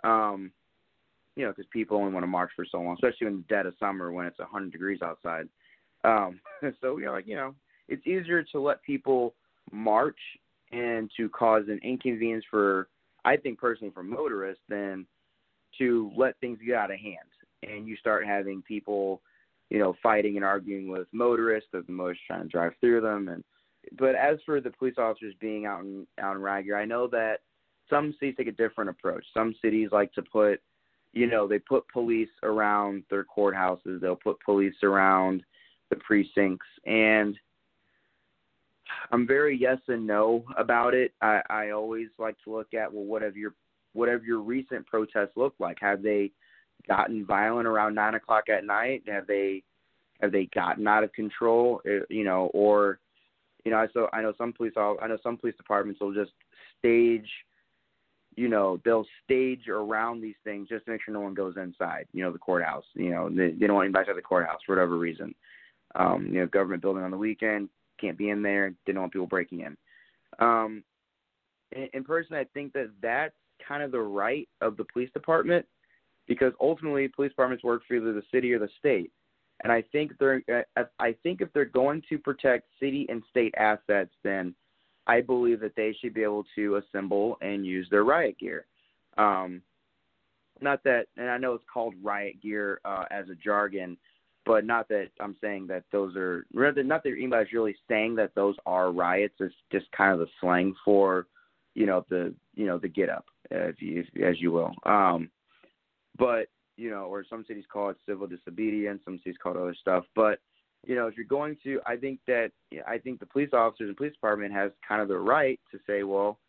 [0.04, 0.52] Um,
[1.36, 3.66] you know, because people only want to march for so long, especially in the dead
[3.66, 5.48] of summer when it's a 100 degrees outside.
[6.04, 6.40] Um,
[6.82, 7.56] so you know, like you know,
[7.88, 9.34] it's easier to let people
[9.72, 10.20] march
[10.72, 12.88] and to cause an inconvenience for
[13.24, 15.06] I think personally for motorists than
[15.78, 17.18] to let things get out of hand.
[17.64, 19.22] And you start having people,
[19.70, 23.28] you know, fighting and arguing with motorists because the motorists trying to drive through them.
[23.28, 23.44] And
[23.98, 27.40] but as for the police officers being out in out in riot I know that
[27.90, 29.26] some cities take a different approach.
[29.34, 30.62] Some cities like to put
[31.14, 35.44] you know, they put police around their courthouses, they'll put police around
[35.90, 36.68] the precincts.
[36.86, 37.38] And
[39.12, 41.14] I'm very yes and no about it.
[41.22, 43.54] I, I always like to look at well, what have your
[43.94, 45.78] what have your recent protests looked like?
[45.82, 46.32] Have they
[46.88, 49.04] gotten violent around nine o'clock at night?
[49.08, 49.64] Have they
[50.22, 51.82] have they gotten out of control?
[51.86, 53.00] Uh, you know, or
[53.66, 56.32] you know, I so I know some police I know some police departments will just
[56.80, 57.28] stage
[58.36, 62.06] you know they'll stage around these things just to make sure no one goes inside
[62.14, 64.76] you know the courthouse you know they, they don't want anybody inside the courthouse for
[64.76, 65.34] whatever reason
[65.96, 67.70] um you know government building on the weekend
[68.02, 68.74] can't be in there.
[68.86, 69.78] Didn't want people breaking in.
[70.40, 70.84] Um,
[71.74, 73.36] and, and personally, I think that that's
[73.66, 75.66] kind of the right of the police department
[76.28, 79.12] because ultimately police departments work for either the city or the state.
[79.64, 80.42] And I think they're
[80.78, 84.56] uh, I think if they're going to protect city and state assets, then
[85.08, 88.66] I believe that they should be able to assemble and use their riot gear.
[89.18, 89.62] Um,
[90.62, 93.98] not that, and I know it's called riot gear uh, as a jargon,
[94.46, 98.34] but not that I'm saying that those are rather not that anybody's really saying that
[98.36, 99.36] those are riots.
[99.40, 101.28] It's just kind of the slang for,
[101.76, 104.72] you know, the you know the get up, if you, as you will.
[104.86, 105.30] Um,
[106.18, 109.76] but you know, or some cities call it civil disobedience, some cities call it other
[109.80, 110.06] stuff.
[110.16, 110.40] But
[110.86, 112.52] you know, if you're going to, I think that
[112.88, 116.04] I think the police officers and police department has kind of the right to say,
[116.04, 116.40] well,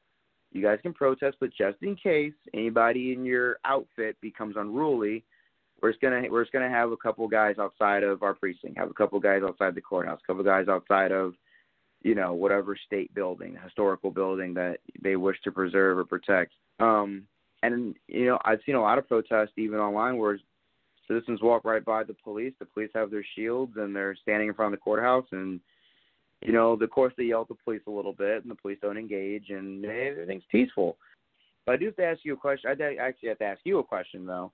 [0.52, 5.24] you guys can protest, but just in case anybody in your outfit becomes unruly,
[5.82, 8.90] we're just gonna we're just gonna have a couple guys outside of our precinct, have
[8.90, 11.34] a couple guys outside the courthouse, a couple guys outside of,
[12.02, 16.52] you know, whatever state building, historical building that they wish to preserve or protect.
[16.78, 17.24] Um,
[17.64, 20.38] and you know, I've seen a lot of protests even online where
[21.08, 22.54] citizens walk right by the police.
[22.60, 25.60] The police have their shields and they're standing in front of the courthouse and
[26.42, 28.78] you know, of course they yell at the police a little bit and the police
[28.82, 30.96] don't engage and everything's peaceful.
[31.66, 32.70] But I do have to ask you a question.
[32.70, 34.52] I actually have to ask you a question though.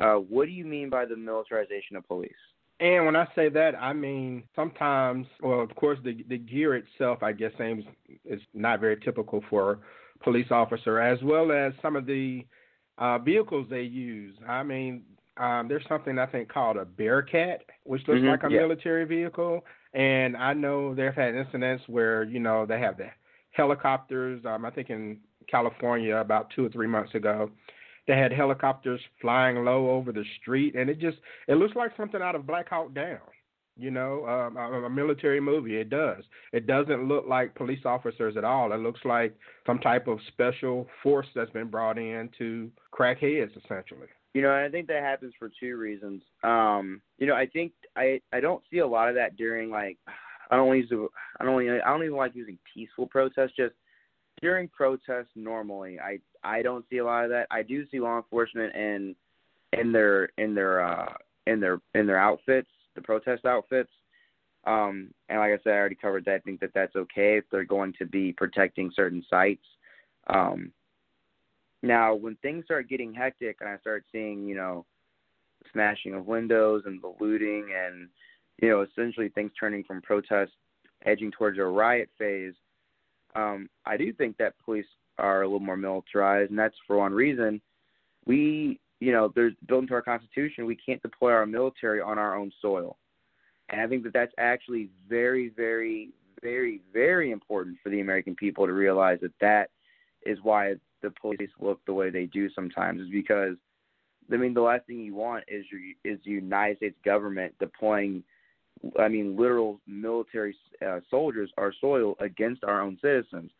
[0.00, 2.32] Uh, what do you mean by the militarization of police?
[2.78, 7.22] And when I say that, I mean sometimes, well, of course, the the gear itself,
[7.22, 7.84] I guess, seems
[8.26, 12.44] is not very typical for a police officer, as well as some of the
[12.98, 14.36] uh, vehicles they use.
[14.46, 15.04] I mean,
[15.38, 18.60] um, there's something I think called a Bearcat, which looks mm-hmm, like a yeah.
[18.60, 23.08] military vehicle, and I know they've had incidents where you know they have the
[23.52, 24.44] helicopters.
[24.44, 25.18] Um, I think in
[25.50, 27.50] California about two or three months ago,
[28.06, 32.22] they had helicopters flying low over the street, and it just it looks like something
[32.22, 33.18] out of Black Hawk Down.
[33.78, 35.76] You know, um, a, a military movie.
[35.76, 36.24] It does.
[36.52, 38.72] It doesn't look like police officers at all.
[38.72, 43.52] It looks like some type of special force that's been brought in to crack heads,
[43.62, 44.06] essentially.
[44.32, 46.22] You know, I think that happens for two reasons.
[46.42, 49.98] Um, you know, I think I I don't see a lot of that during like
[50.50, 50.90] I don't use
[51.40, 53.56] I don't I don't even like using peaceful protests.
[53.56, 53.74] Just
[54.40, 57.46] during protests normally, I I don't see a lot of that.
[57.50, 59.14] I do see law enforcement in
[59.72, 61.12] in their in their uh
[61.46, 63.90] in their in their outfits, the protest outfits.
[64.66, 66.34] Um, and like I said, I already covered that.
[66.34, 69.64] I think that that's okay if they're going to be protecting certain sites.
[70.26, 70.72] Um,
[71.82, 74.84] now, when things start getting hectic and I start seeing, you know,
[75.72, 78.08] smashing of windows and the looting and,
[78.60, 80.50] you know, essentially things turning from protest
[81.04, 82.54] edging towards a riot phase,
[83.36, 84.86] um, I do think that police
[85.18, 87.60] are a little more militarized, and that's for one reason.
[88.26, 92.36] We, you know, there's built into our Constitution, we can't deploy our military on our
[92.36, 92.96] own soil.
[93.68, 96.10] And I think that that's actually very, very,
[96.42, 99.70] very, very important for the American people to realize that that
[100.24, 103.56] is why the police look the way they do sometimes is because
[104.32, 108.24] I mean the last thing you want is your is the United States government deploying
[108.98, 113.50] I mean literal military uh, soldiers our soil against our own citizens.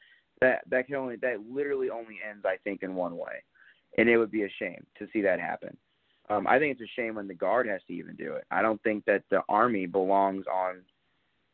[0.40, 3.42] That that can only that literally only ends I think in one way,
[3.98, 5.76] and it would be a shame to see that happen.
[6.28, 8.44] Um, I think it's a shame when the guard has to even do it.
[8.50, 10.82] I don't think that the army belongs on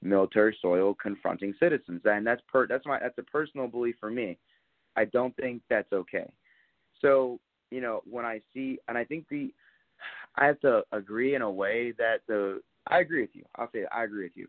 [0.03, 4.38] military soil confronting citizens, and that's per that's my that's a personal belief for me.
[4.97, 6.31] I don't think that's okay.
[7.01, 7.40] So,
[7.71, 9.53] you know, when I see, and I think the,
[10.37, 13.45] I have to agree in a way that the, I agree with you.
[13.57, 14.49] I'll say I agree with you.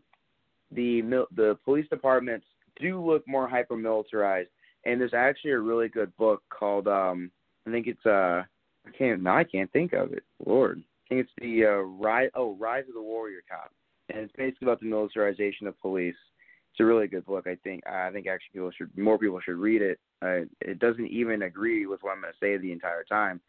[0.72, 2.46] The the police departments
[2.80, 4.50] do look more hyper militarized,
[4.84, 7.30] and there's actually a really good book called, um,
[7.66, 8.42] I think it's uh,
[8.86, 10.24] I can't now I can't think of it.
[10.44, 13.72] Lord, I think it's the uh, rise oh Rise of the Warrior Cop,
[14.10, 16.16] and it's basically about the militarization of police
[16.74, 17.46] it's a really good book.
[17.46, 20.00] I think I think actually people should more people should read it.
[20.20, 23.40] Uh, it doesn't even agree with what I'm going to say the entire time.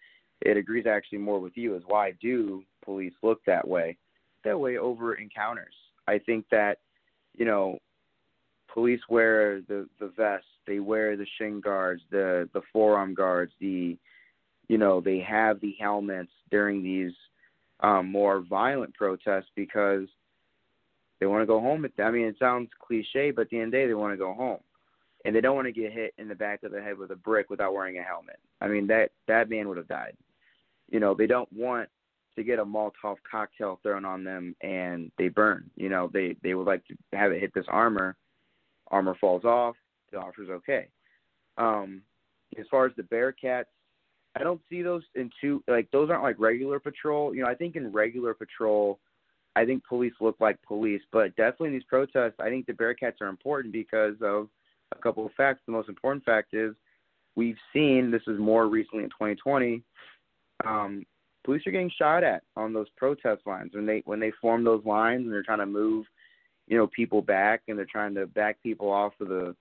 [0.42, 3.98] It agrees actually more with you as why do police look that way?
[4.44, 5.74] That way over encounters.
[6.08, 6.78] I think that
[7.34, 7.80] you know
[8.76, 13.98] police wear the the vest, they wear the shin guards, the the forearm guards, the
[14.68, 17.14] you know they have the helmets during these
[17.80, 20.08] um, more violent protests because
[21.20, 21.88] they want to go home.
[21.98, 24.18] I mean, it sounds cliche, but at the end of the day, they want to
[24.18, 24.60] go home,
[25.24, 27.16] and they don't want to get hit in the back of the head with a
[27.16, 28.40] brick without wearing a helmet.
[28.60, 30.18] I mean, that that man would have died.
[30.92, 31.90] You know, they don't want
[32.36, 35.70] to get a Molotov cocktail thrown on them and they burn.
[35.78, 38.18] You know, they they would like to have it hit this armor.
[38.92, 39.76] Armor falls off.
[40.12, 40.88] The officer's okay.
[41.58, 42.02] Um,
[42.58, 43.66] as far as the Bearcats,
[44.36, 47.34] I don't see those in two like those aren't like regular patrol.
[47.34, 49.00] You know, I think in regular patrol
[49.56, 53.22] I think police look like police, but definitely in these protests, I think the Bearcats
[53.22, 54.50] are important because of
[54.92, 55.62] a couple of facts.
[55.66, 56.76] The most important fact is
[57.36, 59.82] we've seen this is more recently in 2020.
[60.66, 61.06] Um,
[61.46, 64.84] police are getting shot at on those protest lines when they when they form those
[64.84, 66.06] lines and they're trying to move,
[66.68, 69.56] you know, people back and they're trying to back people off of the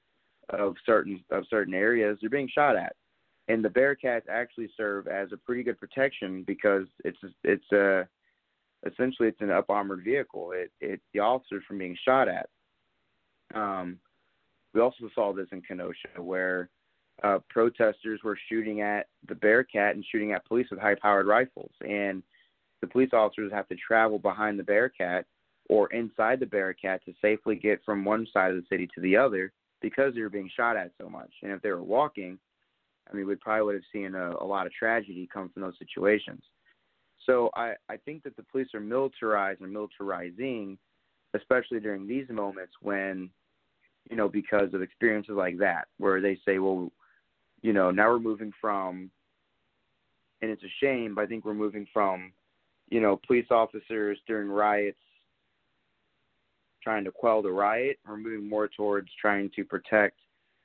[0.50, 2.18] of certain of certain areas.
[2.20, 2.96] They're being shot at,
[3.48, 8.08] and the Bearcats actually serve as a pretty good protection because it's it's a
[8.86, 10.52] essentially it's an up armored vehicle.
[10.52, 12.48] It it the officers from being shot at.
[13.54, 13.98] Um,
[14.72, 16.68] we also saw this in Kenosha where
[17.22, 21.70] uh, protesters were shooting at the Bearcat and shooting at police with high powered rifles,
[21.80, 22.22] and
[22.80, 25.26] the police officers have to travel behind the Bearcat
[25.68, 29.16] or inside the Bearcat to safely get from one side of the city to the
[29.16, 31.30] other because they were being shot at so much.
[31.42, 32.38] And if they were walking,
[33.10, 35.78] I mean, we probably would have seen a, a lot of tragedy come from those
[35.78, 36.42] situations.
[37.26, 40.76] So I, I think that the police are militarized and militarizing,
[41.34, 43.30] especially during these moments when,
[44.10, 46.92] you know, because of experiences like that, where they say, well,
[47.62, 49.10] you know, now we're moving from,
[50.42, 52.32] and it's a shame, but I think we're moving from,
[52.90, 54.98] you know, police officers during riots
[56.84, 60.18] trying to quell the riot, we're moving more towards trying to protect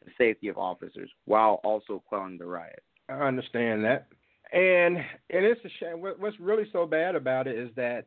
[0.05, 2.83] the safety of officers while also quelling the riot.
[3.07, 4.07] I understand that.
[4.51, 6.01] And and it's a shame.
[6.01, 8.05] What's really so bad about it is that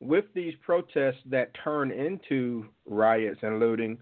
[0.00, 3.98] with these protests that turn into riots and looting,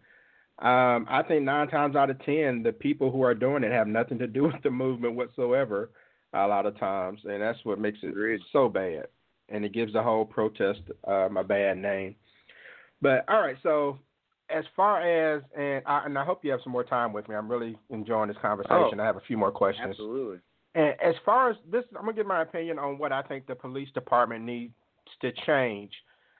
[0.61, 3.87] um, I think nine times out of ten, the people who are doing it have
[3.87, 5.91] nothing to do with the movement whatsoever.
[6.33, 9.09] A lot of times, and that's what makes it so bad,
[9.49, 12.15] and it gives the whole protest um, a bad name.
[13.03, 13.99] But all right, so
[14.51, 17.35] as far as and I, and I hope you have some more time with me.
[17.35, 18.99] I'm really enjoying this conversation.
[18.99, 19.91] Oh, I have a few more questions.
[19.91, 20.39] Absolutely.
[20.75, 23.55] And as far as this, I'm gonna give my opinion on what I think the
[23.55, 24.75] police department needs
[25.23, 25.93] to change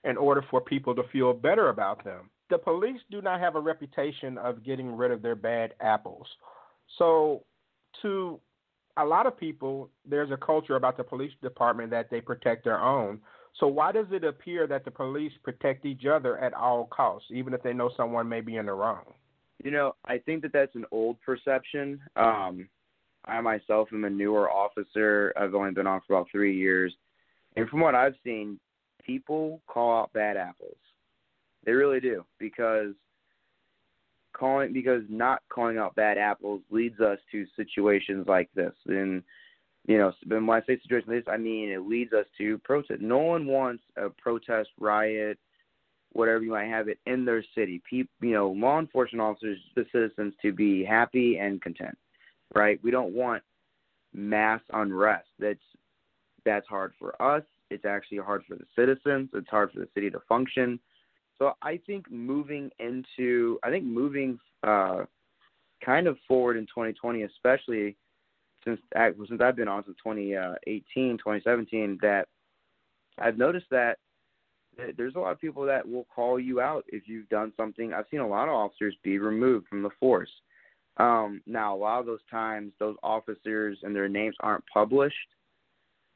[0.05, 2.31] in order for people to feel better about them.
[2.49, 6.27] The police do not have a reputation of getting rid of their bad apples.
[6.99, 7.45] So,
[8.03, 8.41] to
[8.97, 12.81] a lot of people, there's a culture about the police department that they protect their
[12.81, 13.21] own.
[13.59, 17.53] So, why does it appear that the police protect each other at all costs, even
[17.53, 19.05] if they know someone may be in the wrong?
[19.63, 22.01] You know, I think that that's an old perception.
[22.17, 22.69] Um,
[23.27, 25.35] I myself am a newer officer.
[25.37, 26.95] I've only been on for about three years,
[27.57, 28.59] and from what I've seen,
[29.05, 30.77] people call out bad apples.
[31.65, 32.95] They really do because
[34.33, 38.73] calling because not calling out bad apples leads us to situations like this.
[38.87, 39.23] And
[39.87, 43.01] you know, when I say situation like this, I mean it leads us to protest.
[43.01, 45.39] No one wants a protest, riot,
[46.13, 47.83] whatever you might have it in their city.
[47.89, 51.97] People, you know, law enforcement officers, the citizens, to be happy and content.
[52.55, 52.81] Right?
[52.83, 53.43] We don't want
[54.13, 55.29] mass unrest.
[55.39, 55.59] That's
[56.45, 57.43] that's hard for us.
[57.71, 59.31] It's actually hard for the citizens.
[59.35, 60.81] It's hard for the city to function.
[61.39, 65.05] So I think moving into, I think moving uh,
[65.85, 67.97] kind of forward in 2020, especially
[68.65, 68.81] since
[69.29, 72.27] since I've been on since 2018, 2017, that
[73.19, 73.99] I've noticed that
[74.97, 77.93] there's a lot of people that will call you out if you've done something.
[77.93, 80.31] I've seen a lot of officers be removed from the force.
[80.97, 85.17] Um, now, a lot of those times, those officers and their names aren't published.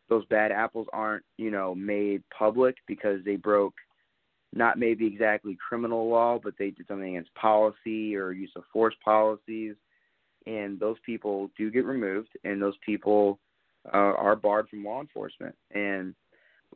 [0.08, 3.74] Those bad apples aren't, you know, made public because they broke
[4.52, 8.94] not maybe exactly criminal law, but they did something against policy or use of force
[9.04, 9.74] policies,
[10.46, 13.38] and those people do get removed, and those people
[13.92, 15.54] uh, are barred from law enforcement.
[15.72, 16.14] And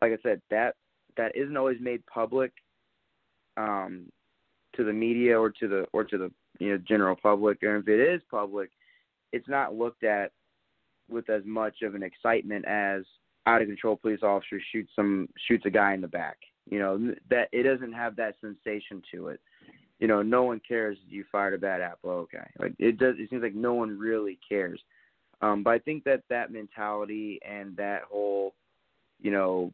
[0.01, 0.75] like I said, that
[1.17, 2.53] that isn't always made public
[3.57, 4.07] um,
[4.77, 7.89] to the media or to the or to the you know general public, and if
[7.89, 8.71] it is public,
[9.33, 10.33] it's not looked at
[11.11, 13.03] with as much of an excitement as
[13.47, 16.37] out of control police officer shoots some shoots a guy in the back.
[16.71, 19.41] You know that it doesn't have that sensation to it.
[19.99, 22.11] You know, no one cares you fired a bad apple.
[22.11, 23.17] Okay, like it does.
[23.19, 24.81] It seems like no one really cares.
[25.41, 28.55] Um, but I think that that mentality and that whole,
[29.21, 29.73] you know,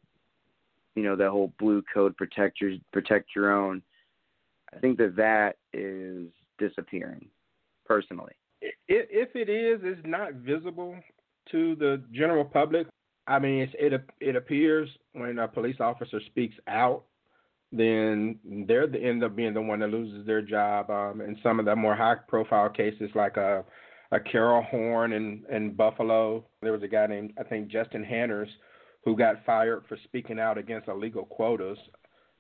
[0.95, 3.83] you know, that whole blue code protect your protect your own.
[4.75, 7.29] I think that that is disappearing,
[7.87, 8.33] personally.
[8.89, 10.97] If, it is, it's not visible
[11.51, 12.87] to the general public.
[13.27, 17.05] I mean, it it appears when a police officer speaks out,
[17.77, 20.91] then they're the end up being the one that loses their job.
[20.91, 23.64] Um, in some of the more high profile cases, like a
[24.12, 28.49] a Cariol Horne in in Buffalo, there was a guy named I think Justin Hanners
[29.05, 31.79] who got fired for speaking out against illegal quotas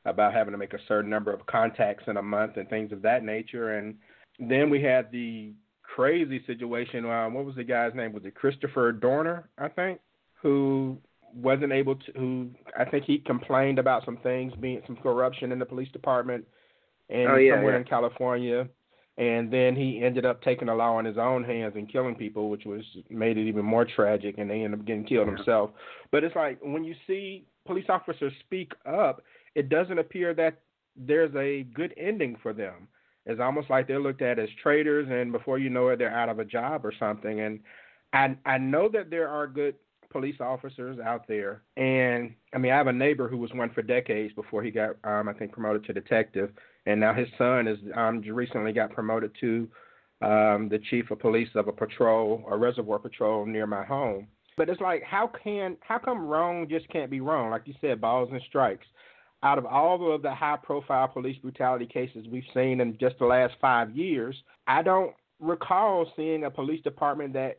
[0.06, 3.02] about having to make a certain number of contacts in a month and things of
[3.02, 3.78] that nature.
[3.78, 3.96] And
[4.38, 7.04] then we had the crazy situation.
[7.04, 8.12] Um, what was the guy's name?
[8.12, 9.48] Was it Christopher Dorner?
[9.58, 10.00] I think
[10.42, 10.98] who
[11.34, 15.58] wasn't able to who I think he complained about some things being some corruption in
[15.58, 16.44] the police department
[17.08, 17.78] and oh, yeah, somewhere yeah.
[17.78, 18.68] in California.
[19.16, 22.50] And then he ended up taking the law in his own hands and killing people,
[22.50, 24.38] which was made it even more tragic.
[24.38, 25.36] And they ended up getting killed Yeah.
[25.36, 25.70] himself.
[26.10, 29.22] But it's like when you see police officers speak up,
[29.54, 30.60] it doesn't appear that
[30.96, 32.88] there's a good ending for them.
[33.26, 36.28] It's almost like they're looked at as traitors, and before you know it, they're out
[36.28, 37.40] of a job or something.
[37.40, 37.60] And
[38.12, 39.76] I I know that there are good
[40.14, 43.82] police officers out there, and I mean I have a neighbor who was one for
[43.82, 46.50] decades before he got um I think promoted to detective,
[46.86, 49.68] and now his son is um recently got promoted to
[50.22, 54.28] um the chief of police of a patrol, a reservoir patrol near my home.
[54.56, 57.50] But it's like how can how come wrong just can't be wrong?
[57.50, 58.86] Like you said, balls and strikes.
[59.42, 63.26] Out of all of the high profile police brutality cases we've seen in just the
[63.26, 64.36] last five years,
[64.68, 67.58] I don't recall seeing a police department that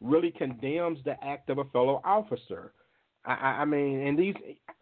[0.00, 2.72] really condemns the act of a fellow officer.
[3.24, 4.34] I, I mean, and these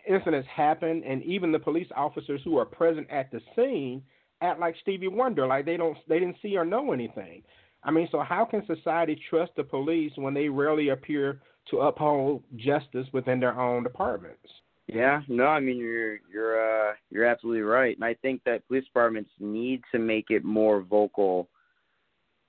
[0.09, 4.03] incidents happen, and even the police officers who are present at the scene
[4.43, 7.43] act like Stevie Wonder, like they don't, they didn't see or know anything.
[7.83, 11.41] I mean, so how can society trust the police when they rarely appear
[11.71, 14.49] to uphold justice within their own departments?
[14.87, 17.97] Yeah, no, I mean you're you're uh you're absolutely right.
[17.97, 21.49] And I think that police departments need to make it more vocal,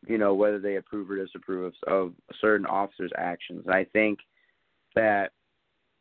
[0.07, 3.63] you know, whether they approve or disapprove of, of certain officers' actions.
[3.65, 4.19] And I think
[4.95, 5.31] that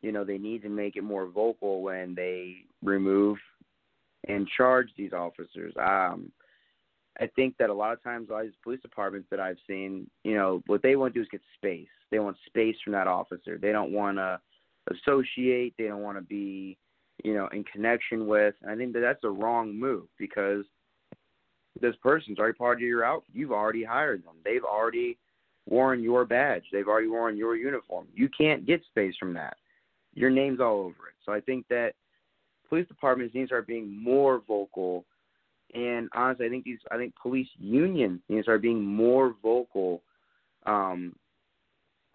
[0.01, 3.37] you know, they need to make it more vocal when they remove
[4.27, 5.73] and charge these officers.
[5.77, 6.31] Um
[7.19, 9.57] I think that a lot of times, a lot of these police departments that I've
[9.67, 11.87] seen, you know, what they want to do is get space.
[12.11, 13.57] They want space from that officer.
[13.57, 14.39] They don't want to
[14.91, 15.73] associate.
[15.77, 16.77] They don't want to be,
[17.23, 18.55] you know, in connection with.
[18.61, 20.65] And I think that that's a wrong move because
[21.81, 23.29] this person's already part of your outfit.
[23.33, 24.35] You've already hired them.
[24.43, 25.17] They've already
[25.67, 26.63] worn your badge.
[26.71, 28.07] They've already worn your uniform.
[28.13, 29.57] You can't get space from that.
[30.13, 31.15] Your name's all over it.
[31.25, 31.93] So I think that
[32.69, 35.05] police departments need to start being more vocal.
[35.73, 40.01] And honestly, I think these, I think police unions need to start being more vocal
[40.65, 41.15] um,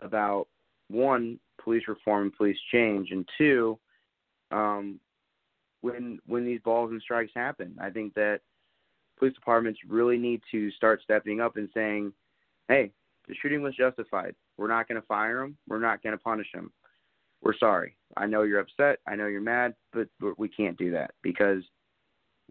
[0.02, 0.46] about
[0.88, 3.78] one police reform and police change, and two,
[4.50, 4.98] um,
[5.82, 7.76] when when these balls and strikes happen.
[7.80, 8.40] I think that
[9.20, 12.12] police departments really need to start stepping up and saying,
[12.68, 12.90] "Hey,
[13.28, 14.34] the shooting was justified.
[14.56, 15.56] We're not going to fire him.
[15.68, 16.72] We're not going to punish him.
[17.42, 17.96] We're sorry.
[18.16, 18.98] I know you're upset.
[19.06, 20.08] I know you're mad, but
[20.38, 21.62] we can't do that because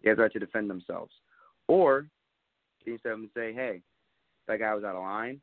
[0.02, 1.12] they have the right to defend themselves."
[1.68, 2.06] Or
[2.82, 3.82] can you step up and say, "Hey,
[4.46, 5.40] that guy was out of line.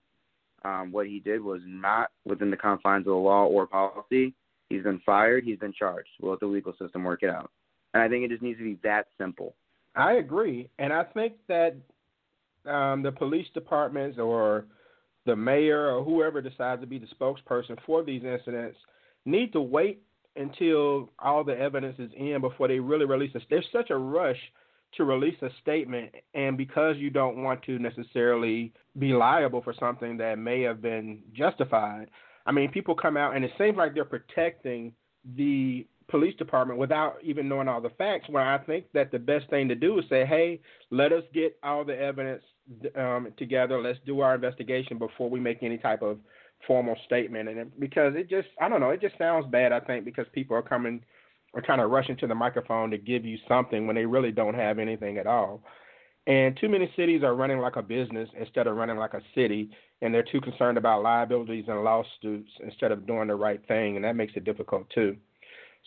[0.63, 4.33] Um, what he did was not within the confines of the law or policy.
[4.69, 5.43] He's been fired.
[5.43, 6.09] He's been charged.
[6.19, 7.51] We'll let the legal system work it out."
[7.93, 9.55] And I think it just needs to be that simple.
[9.97, 11.75] I agree, and I think that
[12.65, 14.65] um, the police departments or
[15.25, 18.77] the mayor or whoever decides to be the spokesperson for these incidents
[19.25, 20.01] need to wait
[20.35, 23.41] until all the evidence is in before they really release it.
[23.49, 24.37] There's such a rush
[24.95, 30.15] to release a statement, and because you don't want to necessarily be liable for something
[30.17, 32.09] that may have been justified,
[32.45, 34.93] I mean, people come out and it seems like they're protecting
[35.35, 38.29] the police department without even knowing all the facts.
[38.29, 41.57] When I think that the best thing to do is say, hey, let us get
[41.63, 42.43] all the evidence
[42.95, 43.81] um, together.
[43.81, 46.17] Let's do our investigation before we make any type of
[46.65, 47.49] formal statement.
[47.49, 49.71] And it, because it just, I don't know, it just sounds bad.
[49.71, 51.03] I think because people are coming,
[51.53, 54.55] are kind of rushing to the microphone to give you something when they really don't
[54.55, 55.63] have anything at all.
[56.25, 59.69] And too many cities are running like a business instead of running like a city,
[60.01, 64.03] and they're too concerned about liabilities and lawsuits instead of doing the right thing, and
[64.03, 65.15] that makes it difficult too.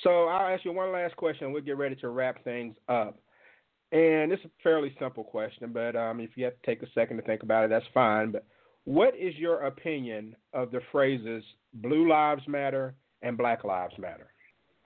[0.03, 1.53] So I'll ask you one last question.
[1.53, 3.19] We'll get ready to wrap things up.
[3.93, 7.17] And it's a fairly simple question, but um, if you have to take a second
[7.17, 8.31] to think about it, that's fine.
[8.31, 8.45] But
[8.85, 11.43] what is your opinion of the phrases
[11.75, 14.33] "Blue Lives Matter" and "Black Lives Matter"?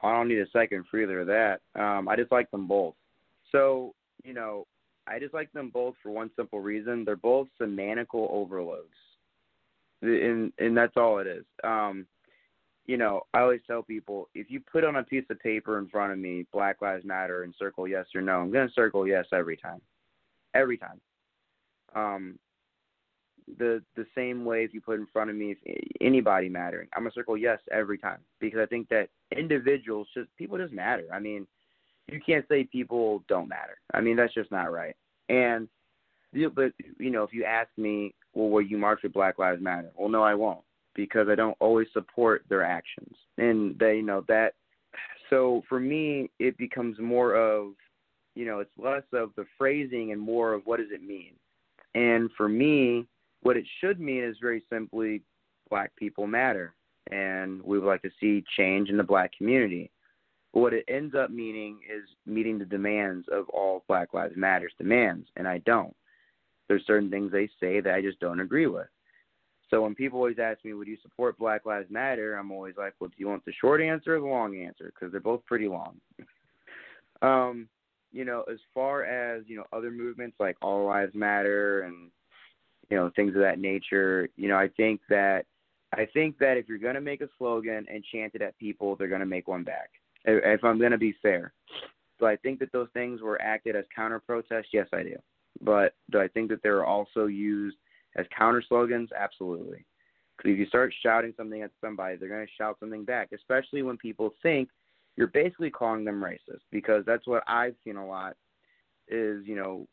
[0.02, 1.60] I don't need a second for either of that.
[1.78, 2.94] Um, I just like them both.
[3.52, 3.94] So
[4.24, 4.66] you know,
[5.06, 8.88] I just like them both for one simple reason: they're both semantical overloads,
[10.00, 11.44] and and that's all it is.
[11.62, 12.06] Um,
[12.86, 15.88] you know, I always tell people if you put on a piece of paper in
[15.88, 19.06] front of me, Black Lives Matter, and circle yes or no, I'm going to circle
[19.06, 19.80] yes every time.
[20.54, 21.00] Every time.
[21.94, 22.38] Um,
[23.58, 25.54] the the same way if you put in front of me
[26.00, 30.56] anybody mattering, I'm gonna circle yes every time because I think that individuals just people
[30.56, 31.04] just matter.
[31.12, 31.46] I mean,
[32.10, 33.78] you can't say people don't matter.
[33.92, 34.96] I mean that's just not right.
[35.28, 35.68] And
[36.54, 39.90] but you know if you ask me, well, will you march with Black Lives Matter?
[39.94, 40.64] Well, no, I won't
[40.94, 43.14] because I don't always support their actions.
[43.38, 44.54] And they, you know, that
[45.30, 47.72] so for me it becomes more of
[48.34, 51.34] you know, it's less of the phrasing and more of what does it mean.
[51.94, 53.06] And for me,
[53.42, 55.22] what it should mean is very simply
[55.70, 56.74] black people matter
[57.10, 59.90] and we would like to see change in the black community.
[60.52, 64.72] But what it ends up meaning is meeting the demands of all Black Lives Matters
[64.78, 65.94] demands, and I don't.
[66.68, 68.86] There's certain things they say that I just don't agree with.
[69.70, 72.94] So when people always ask me, "Would you support Black Lives Matter?" I'm always like,
[73.00, 75.68] "Well, do you want the short answer or the long answer?" Because they're both pretty
[75.68, 76.00] long.
[77.22, 77.68] um,
[78.12, 82.10] you know, as far as you know, other movements like All Lives Matter and
[82.90, 84.28] you know things of that nature.
[84.36, 85.46] You know, I think that
[85.92, 88.96] I think that if you're going to make a slogan and chant it at people,
[88.96, 89.90] they're going to make one back.
[90.24, 91.52] If I'm going to be fair,
[92.18, 94.68] so I think that those things were acted as counter protests.
[94.72, 95.16] Yes, I do.
[95.60, 97.76] But do I think that they were also used
[98.16, 99.84] as counter slogans, absolutely.
[100.36, 103.82] Because if you start shouting something at somebody, they're going to shout something back, especially
[103.82, 104.68] when people think
[105.16, 106.62] you're basically calling them racist.
[106.70, 108.36] Because that's what I've seen a lot
[109.08, 109.86] is, you know,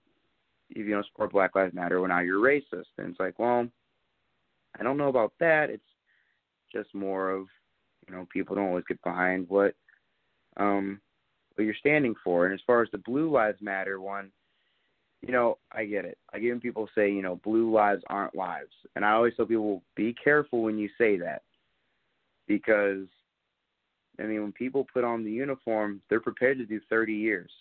[0.70, 2.86] if you don't support Black Lives Matter, well, now you're racist.
[2.98, 3.68] And it's like, well,
[4.80, 5.70] I don't know about that.
[5.70, 5.84] It's
[6.74, 7.48] just more of,
[8.08, 9.76] you know, people don't always get behind what
[10.58, 11.00] um
[11.56, 12.46] what you're standing for.
[12.46, 14.32] And as far as the Blue Lives Matter one,
[15.22, 16.18] you know, I get it.
[16.34, 18.74] I get when people say, you know, blue lives aren't lives.
[18.96, 21.44] And I always tell people, be careful when you say that.
[22.48, 23.06] Because,
[24.20, 27.52] I mean, when people put on the uniform, they're prepared to do 30 years.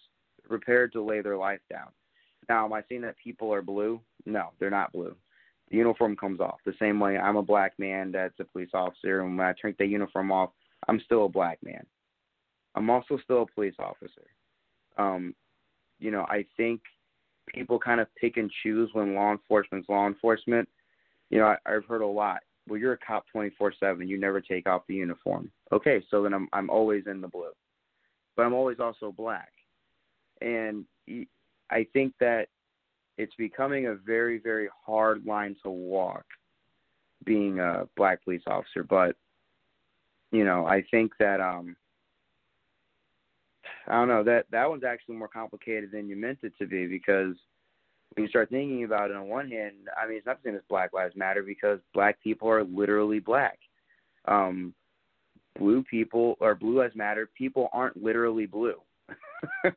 [0.41, 1.89] They're prepared to lay their life down.
[2.49, 4.01] Now, am I saying that people are blue?
[4.25, 5.15] No, they're not blue.
[5.71, 6.59] The uniform comes off.
[6.65, 9.79] The same way I'm a black man that's a police officer, and when I take
[9.79, 10.51] the uniform off,
[10.89, 11.87] I'm still a black man.
[12.75, 14.27] I'm also still a police officer.
[14.97, 15.35] Um,
[16.01, 16.81] you know, I think–
[17.55, 20.69] people kind of pick and choose when law enforcement's law enforcement.
[21.31, 22.41] You know, I, I've heard a lot.
[22.69, 24.07] Well, you're a cop 24/7.
[24.07, 25.51] You never take off the uniform.
[25.73, 27.53] Okay, so then I'm I'm always in the blue,
[28.37, 29.51] but I'm always also black,
[30.41, 30.85] and
[31.71, 32.49] I think that
[33.19, 36.25] it's becoming a very very hard line to walk,
[37.25, 38.85] being a black police officer.
[38.85, 39.17] But
[40.33, 41.77] you know, I think that um
[43.91, 46.87] I don't know that that one's actually more complicated than you meant it to be
[46.87, 47.35] because
[48.15, 50.57] when you start thinking about it, on one hand, I mean, it's not the same
[50.57, 53.59] as Black Lives Matter because black people are literally black.
[54.27, 54.75] Um,
[55.59, 58.81] blue people or Blue Lives Matter, people aren't literally blue.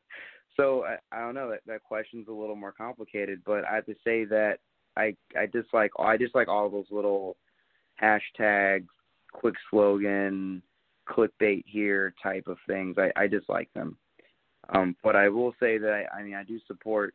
[0.55, 3.86] So I, I don't know that that question's a little more complicated, but I have
[3.88, 4.59] to say that
[4.95, 7.38] I I dislike I dislike all those little
[8.01, 8.88] hashtags,
[9.32, 10.61] quick slogan,
[11.09, 12.97] clickbait here type of things.
[12.97, 13.97] I I dislike them.
[14.70, 17.14] Um, but I will say that I, I mean I do support,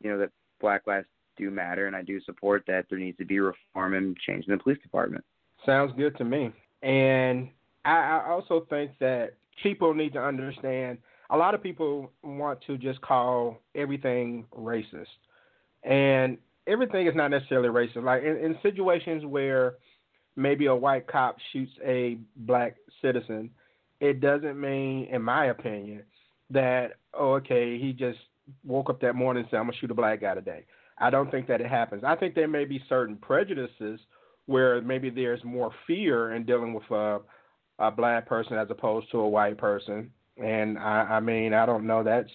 [0.00, 0.30] you know, that
[0.60, 4.16] Black lives do matter, and I do support that there needs to be reform and
[4.26, 5.24] change in the police department.
[5.64, 6.52] Sounds good to me.
[6.82, 7.48] And
[7.84, 10.98] I, I also think that people need to understand.
[11.30, 15.06] A lot of people want to just call everything racist,
[15.84, 18.02] and everything is not necessarily racist.
[18.02, 19.74] Like in, in situations where
[20.36, 23.50] maybe a white cop shoots a black citizen,
[24.00, 26.02] it doesn't mean, in my opinion,
[26.50, 28.18] that oh, okay, he just
[28.64, 30.64] woke up that morning and said, I'm gonna shoot a black guy today.
[30.98, 32.02] I don't think that it happens.
[32.04, 34.00] I think there may be certain prejudices
[34.46, 37.20] where maybe there's more fear in dealing with a,
[37.78, 40.10] a black person as opposed to a white person.
[40.42, 42.02] And I, I mean, I don't know.
[42.02, 42.30] That's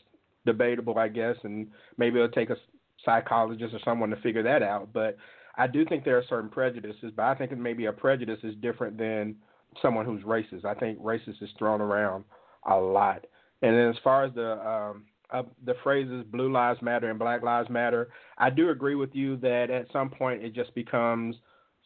[0.46, 2.58] debatable, I guess, and maybe it'll take a
[3.04, 4.94] psychologist or someone to figure that out.
[4.94, 5.18] But
[5.58, 8.98] I do think there are certain prejudices, but I think maybe a prejudice is different
[8.98, 9.36] than
[9.82, 10.66] someone who's racist.
[10.66, 12.24] I think racist is thrown around
[12.70, 13.26] a lot.
[13.64, 17.42] And then as far as the um, uh, the phrases "Blue Lives Matter" and "Black
[17.42, 21.38] Lives Matter," I do agree with you that at some point it just becomes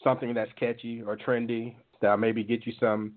[0.03, 1.75] something that's catchy or trendy.
[2.01, 3.13] That'll maybe get you some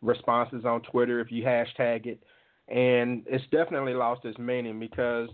[0.00, 2.22] responses on Twitter if you hashtag it,
[2.68, 5.28] and it's definitely lost its meaning because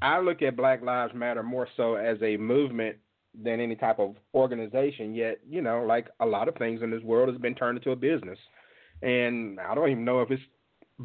[0.00, 2.98] I look at Black Lives Matter more so as a movement
[3.34, 5.12] than any type of organization.
[5.12, 7.90] Yet, you know, like a lot of things in this world has been turned into
[7.90, 8.38] a business,
[9.02, 10.42] and I don't even know if it's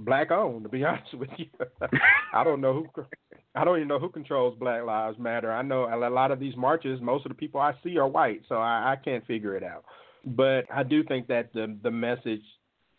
[0.06, 0.64] black owned.
[0.64, 1.48] To be honest with you,
[2.34, 3.04] I don't know who.
[3.56, 5.52] I don't even know who controls Black Lives Matter.
[5.52, 7.02] I know a lot of these marches.
[7.02, 9.84] Most of the people I see are white, so I, I can't figure it out.
[10.26, 12.44] But I do think that the the message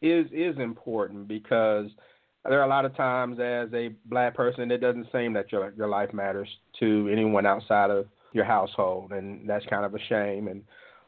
[0.03, 1.87] is is important because
[2.45, 5.73] there are a lot of times as a black person it doesn't seem that your
[5.77, 10.49] your life matters to anyone outside of your household and that's kind of a shame
[10.49, 10.63] and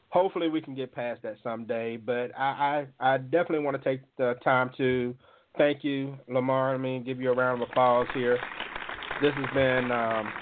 [0.09, 4.01] hopefully we can get past that someday but i i, I definitely want to take
[4.16, 5.14] the time to
[5.57, 6.74] thank you, Lemar.
[6.74, 8.38] I mean, give you a round of applause here.
[9.22, 10.32] This has been um,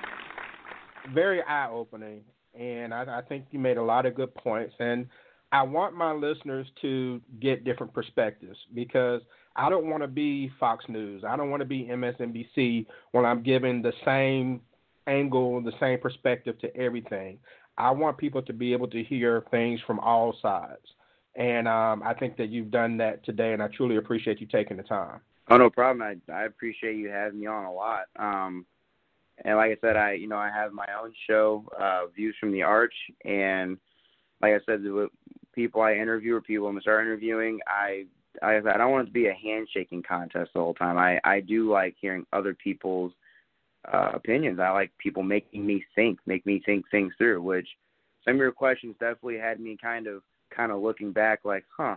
[1.14, 2.20] very eye opening,
[2.59, 4.74] and I, I think you made a lot of good points.
[4.78, 5.06] And
[5.50, 9.22] I want my listeners to get different perspectives because
[9.56, 11.24] I don't want to be Fox News.
[11.26, 14.61] I don't want to be MSNBC when I'm giving the same
[15.06, 17.38] angle, the same perspective to everything.
[17.76, 20.86] I want people to be able to hear things from all sides.
[21.39, 24.76] And um, I think that you've done that today, and I truly appreciate you taking
[24.76, 25.20] the time.
[25.49, 26.03] Oh, no problem.
[26.03, 28.07] I I appreciate you having me on a lot.
[28.18, 28.66] Um,
[29.45, 32.51] and like I said, I you know I have my own show, uh, Views from
[32.53, 33.78] the Arch, and
[34.43, 35.09] like I said, the
[35.55, 38.07] people I interview or people I'm gonna start interviewing, I
[38.43, 40.99] I I don't want it to be a handshaking contest the whole time.
[40.99, 43.12] I I do like hearing other people's
[43.93, 44.59] uh, opinions.
[44.59, 47.43] I like people making me think, make me think things through.
[47.43, 47.68] Which
[48.24, 50.22] some of your questions definitely had me kind of
[50.59, 51.96] kind of looking back like, huh,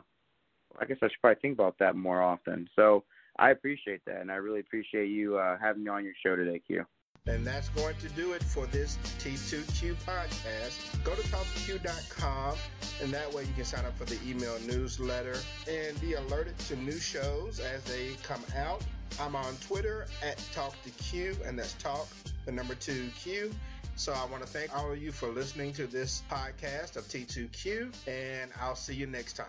[0.79, 2.69] I guess I should probably think about that more often.
[2.75, 3.03] So
[3.39, 6.61] I appreciate that, and I really appreciate you uh, having me on your show today,
[6.65, 6.85] Q.
[7.27, 11.03] And that's going to do it for this T2Q podcast.
[11.03, 12.57] Go to talkq.com,
[13.01, 15.37] and that way you can sign up for the email newsletter
[15.69, 18.83] and be alerted to new shows as they come out.
[19.19, 22.07] I'm on Twitter at Talk2Q, and that's Talk,
[22.45, 23.51] the number two Q.
[24.01, 27.93] So I want to thank all of you for listening to this podcast of T2Q,
[28.07, 29.45] and I'll see you next time.